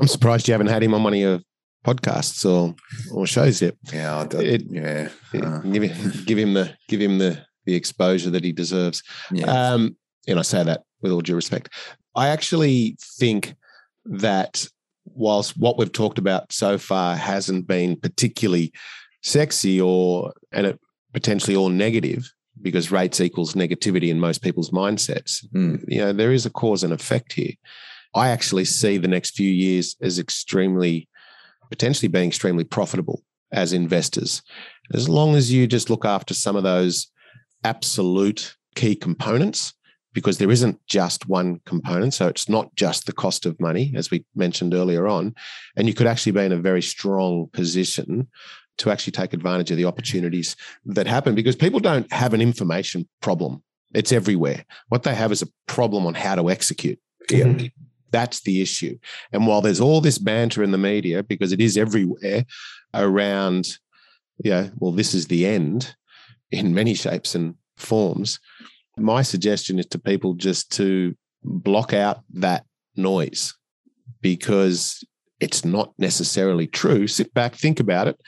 [0.00, 1.40] I'm surprised you haven't had him on one of your
[1.84, 2.74] podcasts or
[3.12, 3.74] or shows yet.
[3.92, 5.08] Yeah, it, yeah.
[5.34, 9.02] Uh, give, him, give him the give him the the exposure that he deserves.
[9.32, 9.46] Yeah.
[9.46, 9.96] Um,
[10.28, 11.70] and I say that with all due respect.
[12.14, 13.54] I actually think
[14.04, 14.66] that
[15.20, 18.72] whilst what we've talked about so far hasn't been particularly
[19.22, 20.80] sexy or and it
[21.12, 25.46] potentially all negative because rates equals negativity in most people's mindsets.
[25.54, 25.84] Mm.
[25.86, 27.52] You know, there is a cause and effect here.
[28.14, 31.08] I actually see the next few years as extremely,
[31.70, 34.42] potentially being extremely profitable as investors,
[34.94, 37.08] as long as you just look after some of those
[37.64, 39.74] absolute key components,
[40.12, 42.14] because there isn't just one component.
[42.14, 45.34] So it's not just the cost of money, as we mentioned earlier on.
[45.76, 48.28] And you could actually be in a very strong position
[48.78, 53.08] to actually take advantage of the opportunities that happen because people don't have an information
[53.20, 53.62] problem.
[53.94, 54.64] It's everywhere.
[54.88, 56.98] What they have is a problem on how to execute.
[57.30, 57.44] Yeah.
[57.44, 57.66] Mm-hmm.
[58.10, 58.98] That's the issue.
[59.32, 62.44] And while there's all this banter in the media, because it is everywhere
[62.94, 63.78] around,
[64.42, 65.94] yeah, well, this is the end
[66.50, 68.40] in many shapes and forms.
[68.96, 72.64] My suggestion is to people just to block out that
[72.96, 73.54] noise
[74.20, 75.02] because
[75.40, 77.06] it's not necessarily true.
[77.06, 78.20] Sit back, think about it,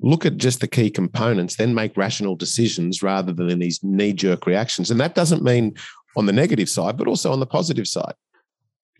[0.00, 4.46] look at just the key components, then make rational decisions rather than these knee jerk
[4.46, 4.90] reactions.
[4.90, 5.74] And that doesn't mean
[6.16, 8.14] on the negative side, but also on the positive side.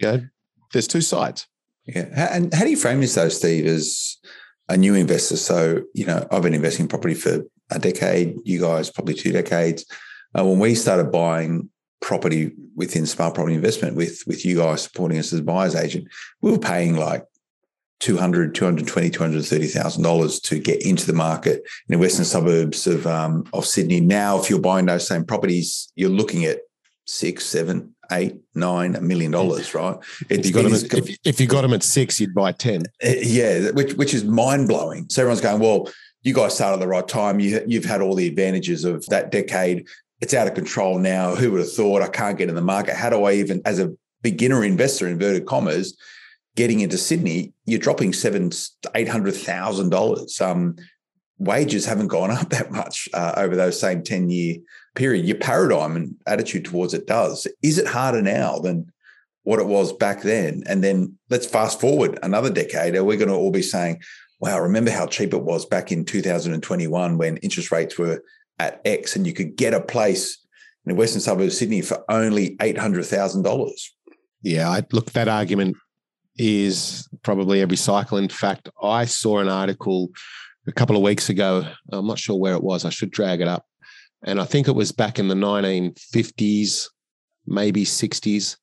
[0.01, 0.21] You know,
[0.73, 1.47] there's two sides.
[1.87, 2.29] Yeah.
[2.33, 4.17] And how do you frame this though, Steve, as
[4.69, 5.37] a new investor?
[5.37, 9.33] So, you know, I've been investing in property for a decade, you guys probably two
[9.33, 9.85] decades.
[10.37, 11.69] Uh, when we started buying
[12.01, 16.09] property within Smart Property Investment with with you guys supporting us as a buyer's agent,
[16.41, 17.25] we were paying like
[18.01, 23.45] 200, 220, 230,000 dollars to get into the market in the western suburbs of um,
[23.53, 24.01] of Sydney.
[24.01, 26.61] Now, if you're buying those same properties, you're looking at
[27.07, 29.97] six, seven, eight, nine, million dollars, right?
[30.29, 32.85] If you got them, at, if, if you got them at six, you'd buy ten.
[33.05, 35.07] Uh, yeah, which which is mind blowing.
[35.11, 35.89] So everyone's going, well,
[36.23, 37.39] you guys started at the right time.
[37.39, 39.87] You you've had all the advantages of that decade.
[40.21, 41.35] It's out of control now.
[41.35, 42.03] Who would have thought?
[42.03, 42.95] I can't get in the market.
[42.95, 45.97] How do I even, as a beginner investor, inverted commas,
[46.57, 48.51] getting into Sydney, you're dropping seven,
[48.95, 50.41] eight hundred thousand dollars.
[50.41, 50.77] Um,
[51.39, 54.57] wages haven't gone up that much uh, over those same ten year
[54.95, 55.27] period.
[55.27, 57.47] Your paradigm and attitude towards it does.
[57.63, 58.93] Is it harder now than
[59.45, 60.63] what it was back then?
[60.67, 62.95] And then let's fast forward another decade.
[62.95, 64.03] Are we going to all be saying,
[64.41, 68.23] "Wow, remember how cheap it was back in 2021 when interest rates were
[68.61, 70.39] at X and you could get a place
[70.85, 73.93] in the western suburbs of Sydney for only eight hundred thousand dollars?"
[74.43, 75.77] Yeah, I look that argument
[76.37, 78.19] is probably every cycle.
[78.19, 80.11] In fact, I saw an article
[80.67, 81.67] a couple of weeks ago.
[81.93, 82.85] I'm not sure where it was.
[82.85, 83.67] I should drag it up.
[84.25, 86.87] And I think it was back in the 1950s,
[87.47, 88.57] maybe 60s.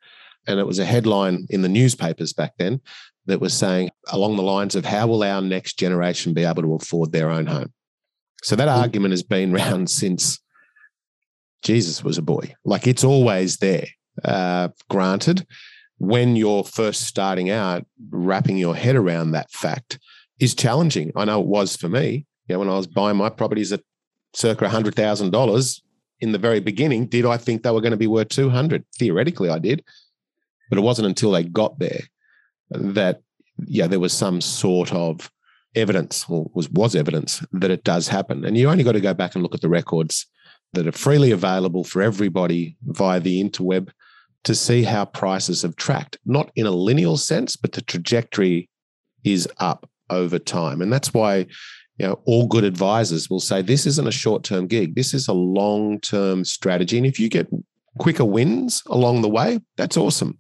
[0.48, 2.82] And it was a headline in the newspapers back then
[3.26, 6.76] that was saying along the lines of how will our next generation be able to
[6.76, 7.74] afford their own home?
[8.44, 8.78] So that mm.
[8.78, 10.40] argument has been around since
[11.64, 12.54] Jesus was a boy.
[12.64, 13.88] Like it's always there.
[14.24, 15.46] Uh, granted,
[15.98, 20.00] when you're first starting out, wrapping your head around that fact
[20.40, 21.12] is challenging.
[21.16, 22.26] I know it was for me.
[22.48, 23.82] You know, when I was buying my properties at
[24.34, 25.82] circa $100,000
[26.20, 28.86] in the very beginning, did I think they were going to be worth 200?
[28.98, 29.84] Theoretically, I did.
[30.70, 32.02] But it wasn't until they got there
[32.70, 33.22] that,
[33.66, 35.32] yeah, there was some sort of
[35.76, 38.46] evidence or was, was evidence that it does happen.
[38.46, 40.26] And you only got to go back and look at the records
[40.74, 43.90] that are freely available for everybody via the interweb
[44.44, 48.70] to see how prices have tracked, not in a linear sense, but the trajectory
[49.24, 50.82] is up over time.
[50.82, 51.48] And that's why
[51.98, 54.96] you know, all good advisors will say this isn't a short term gig.
[54.96, 56.98] This is a long term strategy.
[56.98, 57.48] And if you get
[57.98, 60.38] quicker wins along the way, that's awesome.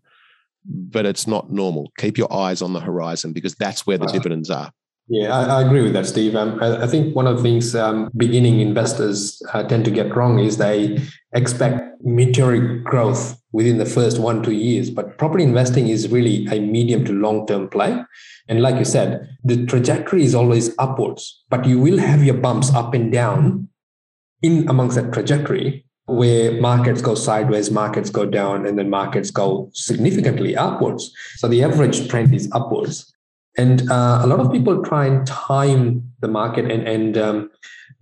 [0.66, 1.92] But it's not normal.
[1.98, 4.72] Keep your eyes on the horizon because that's where the uh, dividends are.
[5.10, 6.36] Yeah, I, I, agree with that, Steve.
[6.36, 10.13] Um, I, I, think one of the things um, beginning investors uh, tend to get
[10.13, 11.00] wrong is they
[11.34, 14.89] expect meteoric growth within the first one two years.
[14.89, 18.04] But property investing is really a medium to long term play,
[18.50, 21.41] and like you said, the trajectory is always upwards.
[21.50, 23.70] But you will have your bumps up and down
[24.41, 29.70] in amongst that trajectory where markets go sideways, markets go down, and then markets go
[29.74, 31.13] significantly upwards.
[31.36, 33.13] So the average trend is upwards.
[33.58, 37.52] And uh, a lot of people try and time the market and, and um,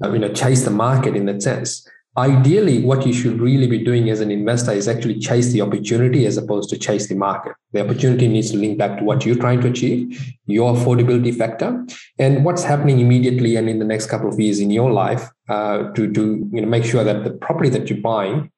[0.04, 1.88] uh, you know, chase the market in that sense.
[2.18, 6.26] Ideally, what you should really be doing as an investor is actually chase the opportunity
[6.26, 7.54] as opposed to chase the market.
[7.74, 11.86] The opportunity needs to link back to what you're trying to achieve, your affordability factor,
[12.18, 15.92] and what's happening immediately and in the next couple of years in your life uh,
[15.92, 18.50] to, to you know, make sure that the property that you're buying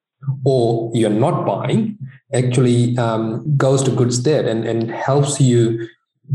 [0.44, 1.98] or you're not buying
[2.32, 5.88] actually um, goes to good stead and, and helps you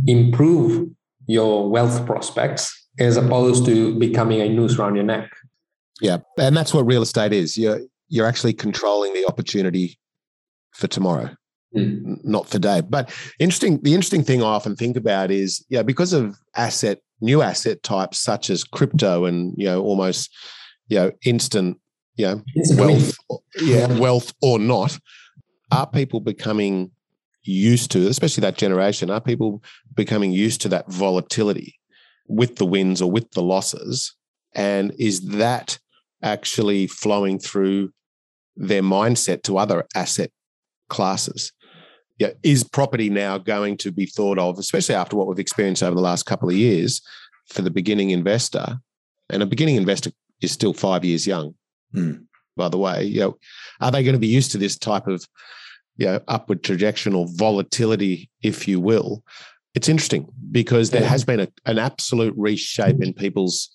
[0.08, 0.90] improve
[1.28, 5.32] your wealth prospects as opposed to becoming a noose around your neck.
[6.02, 7.58] Yeah, and that's what real estate is.
[7.58, 9.98] You're you're actually controlling the opportunity
[10.74, 11.30] for tomorrow.
[11.76, 12.24] mm.
[12.24, 12.82] not today.
[12.82, 13.82] But interesting.
[13.82, 18.20] The interesting thing I often think about is, yeah, because of asset, new asset types
[18.20, 20.30] such as crypto and you know almost
[20.88, 21.80] you know instant,
[22.16, 22.42] you know
[22.72, 23.16] wealth,
[23.62, 24.98] yeah, yeah, wealth or not.
[25.72, 26.92] Are people becoming
[27.44, 29.10] used to, especially that generation?
[29.10, 29.64] Are people
[29.94, 31.80] becoming used to that volatility
[32.28, 34.16] with the wins or with the losses?
[34.56, 35.80] And is that
[36.22, 37.92] actually flowing through
[38.56, 40.32] their mindset to other asset
[40.90, 41.52] classes?
[42.20, 45.96] yeah, is property now going to be thought of, especially after what we've experienced over
[45.96, 47.02] the last couple of years,
[47.48, 48.80] for the beginning investor?
[49.30, 51.56] And a beginning investor is still five years young,
[51.94, 52.24] mm.
[52.56, 53.04] by the way.
[53.04, 53.38] You know,
[53.82, 55.26] are they going to be used to this type of
[55.98, 59.24] you know, upward trajectory or volatility, if you will?
[59.76, 63.70] It's interesting because there has been a, an absolute reshape in people's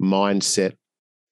[0.00, 0.74] mindset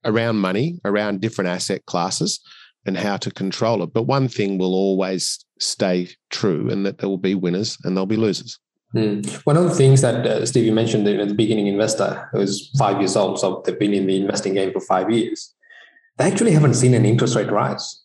[0.04, 2.40] around money, around different asset classes,
[2.86, 3.92] and how to control it.
[3.92, 8.06] But one thing will always stay true and that there will be winners and there'll
[8.06, 8.58] be losers.
[8.94, 9.24] Mm.
[9.46, 12.98] One of the things that uh, Steve you mentioned at the beginning investor who's five
[12.98, 15.54] years old, so they've been in the investing game for five years.
[16.18, 17.99] They actually haven't seen an interest rate rise,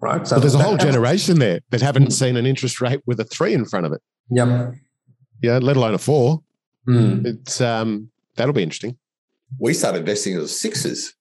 [0.00, 0.26] right?
[0.26, 3.54] So there's a whole generation there that haven't seen an interest rate with a three
[3.54, 4.02] in front of it.
[4.30, 4.74] Yep.
[5.42, 6.42] Yeah, let alone a four.
[6.88, 7.26] Mm.
[7.26, 8.96] It's um, that'll be interesting.
[9.58, 11.14] We started investing as sixes.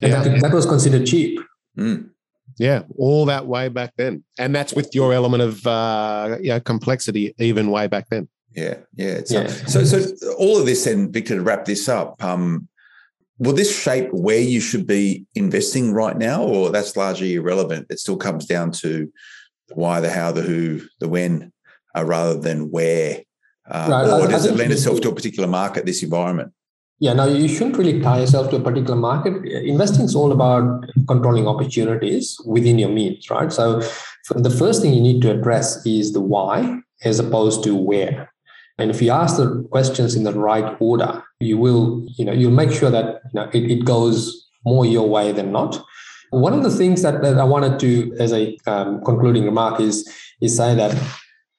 [0.00, 1.40] Yeah, that, that was considered cheap.
[1.78, 2.10] Mm.
[2.58, 6.60] Yeah, all that way back then, and that's with your element of uh, you know,
[6.60, 8.28] complexity even way back then.
[8.54, 9.20] Yeah, yeah.
[9.24, 9.48] So, yeah.
[9.48, 12.68] so, so all of this, then, Victor, to wrap this up, um,
[13.38, 17.86] will this shape where you should be investing right now, or that's largely irrelevant?
[17.90, 19.10] It still comes down to
[19.68, 21.52] the why, the how, the who, the when,
[21.96, 23.22] uh, rather than where.
[23.68, 24.20] Uh, right.
[24.20, 26.52] Or does it lend itself to a particular market, this environment?
[27.00, 29.44] Yeah, now you shouldn't really tie yourself to a particular market.
[29.44, 33.52] Investing is all about controlling opportunities within your means, right?
[33.52, 33.82] So
[34.30, 38.32] the first thing you need to address is the why as opposed to where.
[38.78, 42.50] And if you ask the questions in the right order, you will, you know, you'll
[42.50, 45.82] make sure that you know it, it goes more your way than not.
[46.30, 50.10] One of the things that, that I wanted to, as a um, concluding remark, is
[50.40, 50.96] is say that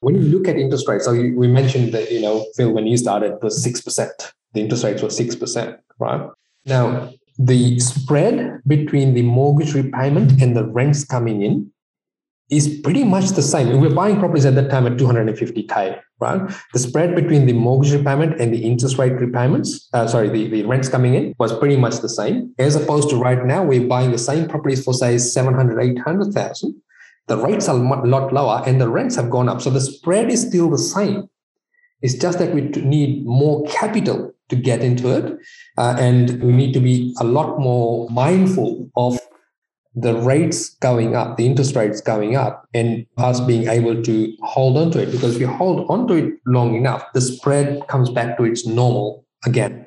[0.02, 2.86] when you look at interest rates, so you, we mentioned that you know Phil, when
[2.86, 6.30] you started, it was six percent the interest rates were 6%, right?
[6.66, 11.72] Now, the spread between the mortgage repayment and the rents coming in
[12.50, 13.70] is pretty much the same.
[13.70, 16.42] We were buying properties at that time at 250k, right?
[16.74, 20.64] The spread between the mortgage repayment and the interest rate repayments, uh, sorry, the, the
[20.64, 22.54] rents coming in was pretty much the same.
[22.60, 26.82] As opposed to right now, we're buying the same properties for say 700, 800,000.
[27.28, 29.62] The rates are a lot lower and the rents have gone up.
[29.62, 31.28] So the spread is still the same.
[32.04, 35.40] It's just that we need more capital to get into it.
[35.76, 39.20] Uh, and we need to be a lot more mindful of
[39.96, 44.78] the rates going up, the interest rates going up, and us being able to hold
[44.78, 45.12] on to it.
[45.12, 48.66] Because if you hold on to it long enough, the spread comes back to its
[48.66, 49.86] normal again.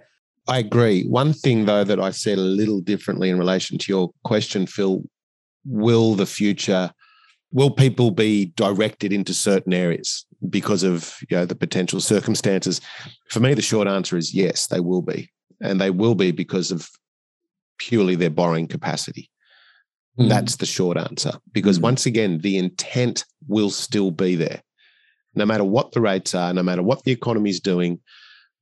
[0.48, 1.06] I agree.
[1.06, 5.02] One thing, though, that I said a little differently in relation to your question, Phil,
[5.66, 6.90] will the future,
[7.52, 10.24] will people be directed into certain areas?
[10.48, 12.80] because of you know the potential circumstances?
[13.30, 15.30] For me, the short answer is yes, they will be,
[15.60, 16.88] and they will be because of
[17.78, 19.30] purely their borrowing capacity.
[20.18, 20.28] Mm.
[20.28, 21.32] That's the short answer.
[21.52, 21.82] Because mm.
[21.82, 24.62] once again, the intent will still be there,
[25.34, 28.00] no matter what the rates are, no matter what the economy is doing.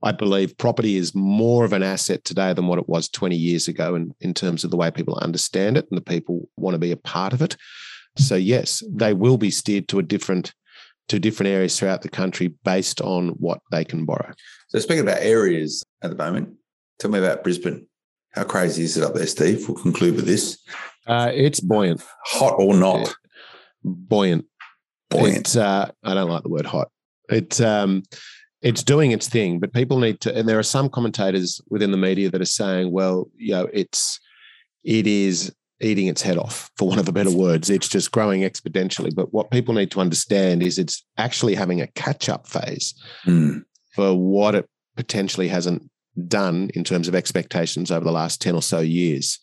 [0.02, 3.66] I believe property is more of an asset today than what it was 20 years
[3.66, 6.78] ago in, in terms of the way people understand it and the people want to
[6.78, 7.56] be a part of it.
[8.18, 10.52] So, yes, they will be steered to a different
[11.08, 14.32] to different areas throughout the country based on what they can borrow.
[14.68, 16.54] So, speaking about areas at the moment,
[16.98, 17.86] tell me about Brisbane.
[18.36, 19.66] How crazy is it up there, Steve?
[19.66, 20.58] We'll conclude with this.
[21.06, 22.04] Uh, it's buoyant.
[22.24, 23.06] Hot or not?
[23.06, 23.12] Yeah.
[23.82, 24.44] Buoyant.
[25.08, 25.56] Buoyant.
[25.56, 26.90] Uh, I don't like the word hot.
[27.30, 28.02] It's um,
[28.60, 30.36] it's doing its thing, but people need to.
[30.36, 34.20] And there are some commentators within the media that are saying, "Well, you know, it's
[34.84, 37.70] it is eating its head off, for one of the better words.
[37.70, 39.14] It's just growing exponentially.
[39.14, 43.62] But what people need to understand is it's actually having a catch up phase mm.
[43.94, 45.90] for what it potentially hasn't
[46.28, 49.38] done in terms of expectations over the last 10 or so years.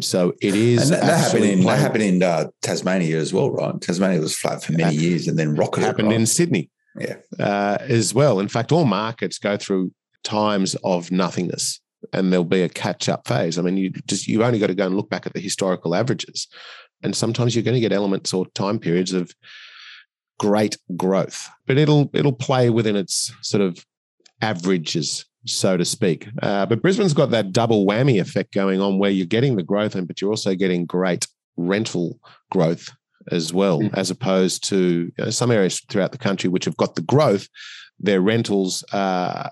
[0.00, 0.90] So it is.
[0.90, 3.80] And that, happened in, that happened in uh, Tasmania as well, right?
[3.80, 5.84] Tasmania was flat for many years and then rocketed.
[5.84, 6.16] Happened right?
[6.16, 6.70] in Sydney.
[6.98, 7.16] Yeah.
[7.38, 8.40] Uh, as well.
[8.40, 9.92] In fact, all markets go through
[10.22, 11.80] times of nothingness
[12.12, 13.58] and there'll be a catch up phase.
[13.58, 15.94] I mean, you just you've only got to go and look back at the historical
[15.94, 16.48] averages,
[17.02, 19.32] and sometimes you're going to get elements or time periods of
[20.38, 23.84] great growth, but it'll it'll play within its sort of
[24.40, 26.28] averages, so to speak.
[26.42, 29.94] Uh, but Brisbane's got that double whammy effect going on, where you're getting the growth,
[29.94, 31.26] and but you're also getting great
[31.56, 32.18] rental
[32.50, 32.90] growth
[33.30, 33.90] as well, mm.
[33.94, 37.48] as opposed to you know, some areas throughout the country which have got the growth,
[37.98, 39.48] their rentals uh,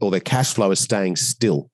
[0.00, 1.70] or their cash flow is staying still.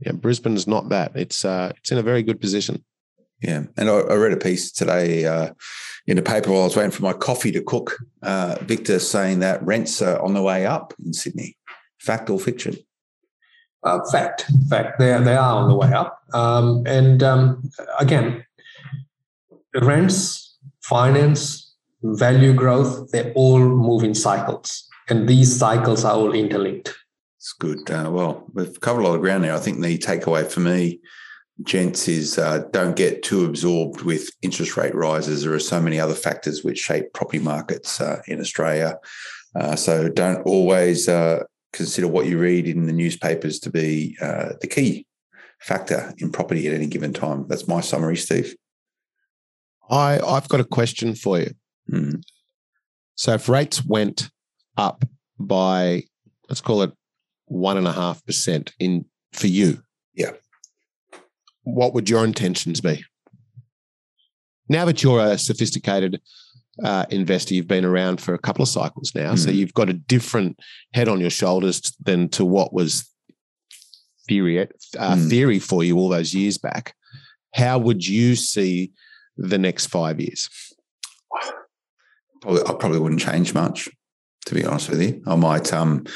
[0.00, 1.12] Yeah, Brisbane's not that.
[1.14, 2.84] It's uh, it's in a very good position.
[3.40, 5.52] Yeah, and I, I read a piece today uh,
[6.06, 7.96] in the paper while I was waiting for my coffee to cook.
[8.22, 11.56] Uh, Victor saying that rents are on the way up in Sydney.
[11.98, 12.76] Fact or fiction?
[13.84, 14.98] Uh, fact, fact.
[14.98, 16.22] They they are on the way up.
[16.32, 18.44] Um, and um, again,
[19.80, 24.88] rents, finance, value growth, they all move in cycles.
[25.08, 26.94] And these cycles are all interlinked.
[27.38, 27.90] It's good.
[27.90, 29.54] Uh, well, we've covered a lot of ground there.
[29.54, 31.00] I think the takeaway for me,
[31.64, 35.42] gents, is uh, don't get too absorbed with interest rate rises.
[35.42, 38.98] There are so many other factors which shape property markets uh, in Australia.
[39.58, 41.42] Uh, so don't always uh,
[41.72, 45.06] consider what you read in the newspapers to be uh, the key
[45.60, 47.46] factor in property at any given time.
[47.48, 48.54] That's my summary, Steve.
[49.90, 51.50] I, I've got a question for you.
[51.90, 52.22] Mm.
[53.14, 54.30] So if rates went
[54.76, 55.04] up
[55.38, 56.04] by,
[56.48, 56.92] let's call it
[57.46, 59.82] one and a half percent in for you.
[60.14, 60.32] Yeah.
[61.64, 63.04] What would your intentions be?
[64.68, 66.20] Now that you're a sophisticated
[66.82, 69.38] uh, investor, you've been around for a couple of cycles now, mm.
[69.38, 70.58] so you've got a different
[70.94, 73.08] head on your shoulders than to what was
[74.28, 74.66] theory uh,
[74.98, 75.28] mm.
[75.28, 76.94] theory for you all those years back.
[77.54, 78.92] How would you see
[79.36, 80.48] the next five years?
[82.40, 83.88] Probably, I probably wouldn't change much,
[84.46, 85.22] to be honest with you.
[85.26, 86.06] I might um,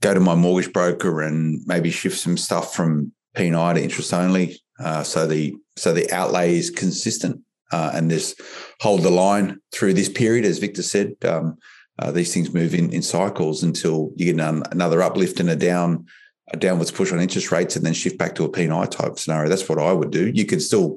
[0.00, 4.60] go to my mortgage broker and maybe shift some stuff from P&I to interest only,
[4.78, 7.40] uh, so the so the outlay is consistent,
[7.72, 8.34] uh, and this
[8.80, 11.14] hold the line through this period, as Victor said.
[11.24, 11.56] Um,
[11.98, 15.56] uh, these things move in in cycles until you get an, another uplift and a
[15.56, 16.06] down
[16.52, 19.48] a downwards push on interest rates, and then shift back to a P&I type scenario.
[19.48, 20.28] That's what I would do.
[20.28, 20.96] You could still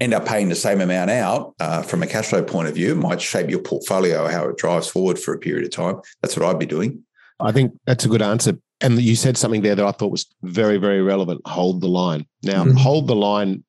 [0.00, 2.92] end up paying the same amount out uh, from a cash flow point of view.
[2.92, 6.00] It might shape your portfolio, how it drives forward for a period of time.
[6.22, 7.04] That's what I'd be doing.
[7.40, 8.58] I think that's a good answer.
[8.80, 11.40] And you said something there that I thought was very, very relevant.
[11.46, 12.26] Hold the line.
[12.42, 12.76] Now, mm-hmm.
[12.76, 13.64] hold the line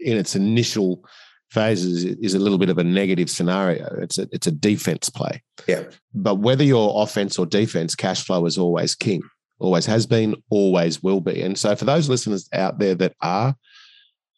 [0.00, 1.04] in its initial
[1.50, 3.86] phases is a little bit of a negative scenario.
[4.00, 5.42] It's a it's a defense play.
[5.66, 5.84] Yeah.
[6.14, 9.22] But whether you're offense or defense, cash flow is always king.
[9.60, 11.42] Always has been, always will be.
[11.42, 13.56] And so for those listeners out there that are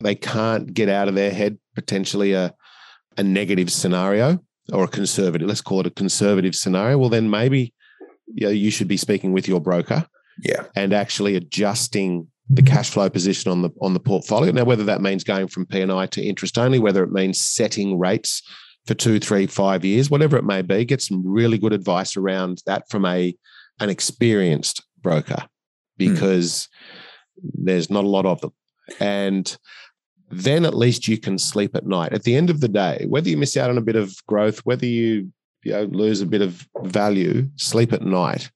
[0.00, 2.54] they can't get out of their head potentially a,
[3.18, 4.38] a negative scenario
[4.72, 7.74] or a conservative, let's call it a conservative scenario, well, then maybe
[8.26, 10.06] you, know, you should be speaking with your broker.
[10.42, 10.64] Yeah.
[10.74, 14.50] And actually adjusting the cash flow position on the on the portfolio.
[14.52, 18.42] Now, whether that means going from P&I to interest only, whether it means setting rates
[18.86, 22.62] for two, three, five years, whatever it may be, get some really good advice around
[22.66, 23.34] that from a
[23.78, 25.46] an experienced broker hmm.
[25.96, 26.68] because
[27.38, 27.50] mm.
[27.54, 28.52] there's not a lot of them.
[28.98, 29.56] And
[30.30, 32.12] then at least you can sleep at night.
[32.12, 34.60] At the end of the day, whether you miss out on a bit of growth,
[34.60, 35.32] whether you,
[35.62, 38.50] you know, lose a bit of value, sleep at night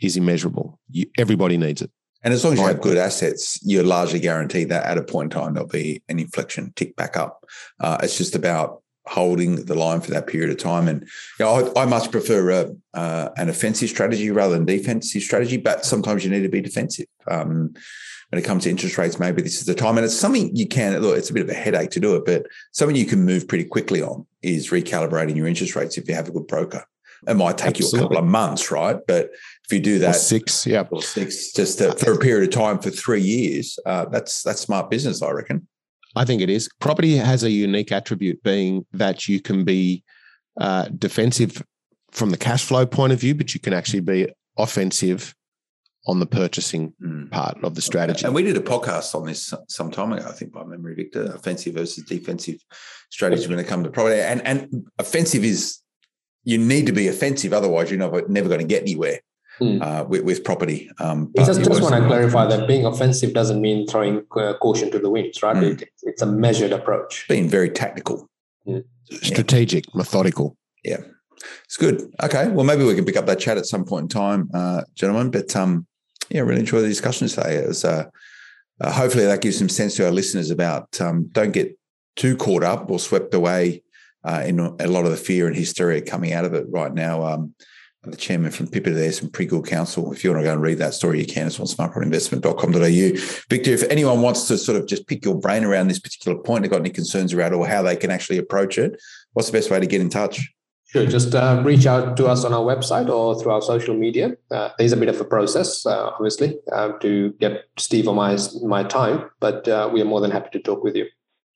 [0.00, 0.78] is immeasurable.
[0.90, 1.90] You, everybody needs it.
[2.26, 5.32] And as long as you have good assets, you're largely guaranteed that at a point
[5.32, 7.46] in time there'll be an inflection tick back up.
[7.78, 10.88] Uh, it's just about holding the line for that period of time.
[10.88, 15.22] And you know, I, I much prefer a, uh, an offensive strategy rather than defensive
[15.22, 17.06] strategy, but sometimes you need to be defensive.
[17.30, 17.74] Um,
[18.30, 19.96] when it comes to interest rates, maybe this is the time.
[19.96, 22.24] And it's something you can, look, it's a bit of a headache to do it,
[22.24, 26.16] but something you can move pretty quickly on is recalibrating your interest rates if you
[26.16, 26.84] have a good broker.
[27.26, 27.98] It might take Absolutely.
[27.98, 28.96] you a couple of months, right?
[29.06, 29.30] But
[29.64, 32.54] if you do that, or six, yeah, or six, just to, for a period of
[32.54, 35.66] time for three years, uh, that's that's smart business, I reckon.
[36.14, 36.68] I think it is.
[36.80, 40.02] Property has a unique attribute, being that you can be
[40.60, 41.62] uh, defensive
[42.10, 45.34] from the cash flow point of view, but you can actually be offensive
[46.06, 47.30] on the purchasing mm.
[47.30, 48.24] part of the strategy.
[48.24, 51.24] And we did a podcast on this some time ago, I think by memory, Victor,
[51.24, 52.64] offensive versus defensive
[53.10, 54.20] strategy when it comes to property.
[54.20, 55.80] And and offensive is
[56.46, 59.20] you need to be offensive, otherwise you're never, never going to get anywhere.
[59.58, 59.80] Mm.
[59.80, 60.90] Uh, with, with, property.
[60.98, 64.98] Um, just, just want to clarify that being offensive doesn't mean throwing uh, caution to
[64.98, 65.56] the winds, right?
[65.56, 65.80] Mm.
[65.80, 67.24] It, it's a measured approach.
[67.26, 68.28] Being very tactical,
[68.68, 68.84] mm.
[69.10, 69.92] strategic, yeah.
[69.94, 70.58] methodical.
[70.84, 70.98] Yeah,
[71.64, 72.02] it's good.
[72.22, 74.82] Okay, well, maybe we can pick up that chat at some point in time, uh,
[74.94, 75.30] gentlemen.
[75.30, 75.86] But um,
[76.28, 77.54] yeah, really enjoy the discussion today.
[77.54, 78.10] It was, uh,
[78.82, 81.78] uh, hopefully that gives some sense to our listeners about um, don't get
[82.14, 83.82] too caught up or swept away
[84.26, 87.22] uh, in a lot of the fear and hysteria coming out of it right now.
[87.22, 87.54] Um,
[88.10, 90.12] the chairman from PIPA there, some pretty good counsel.
[90.12, 91.48] If you want to go and read that story, you can.
[91.48, 93.44] It's on smartpropertyinvestment.com.au.
[93.50, 96.62] Victor, if anyone wants to sort of just pick your brain around this particular point,
[96.62, 99.00] they've got any concerns around or how they can actually approach it,
[99.32, 100.52] what's the best way to get in touch?
[100.88, 101.04] Sure.
[101.04, 104.36] Just uh, reach out to us on our website or through our social media.
[104.52, 108.38] Uh, there's a bit of a process, uh, obviously, uh, to get Steve or my
[108.62, 111.06] my time, but uh, we are more than happy to talk with you.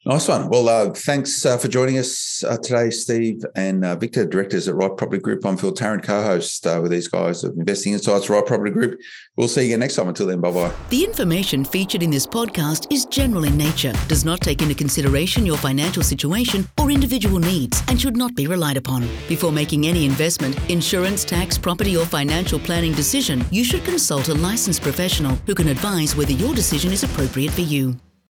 [0.06, 0.48] Nice one.
[0.48, 4.74] Well, uh, thanks uh, for joining us uh, today, Steve and uh, Victor, directors at
[4.74, 5.44] Right Property Group.
[5.44, 8.98] I'm Phil Tarrant, co-host uh, with these guys of Investing Insights, Right Property Group.
[9.36, 10.08] We'll see you again next time.
[10.08, 10.72] Until then, bye-bye.
[10.88, 15.44] The information featured in this podcast is general in nature, does not take into consideration
[15.44, 19.02] your financial situation or individual needs, and should not be relied upon.
[19.28, 24.34] Before making any investment, insurance, tax, property, or financial planning decision, you should consult a
[24.34, 27.96] licensed professional who can advise whether your decision is appropriate for you.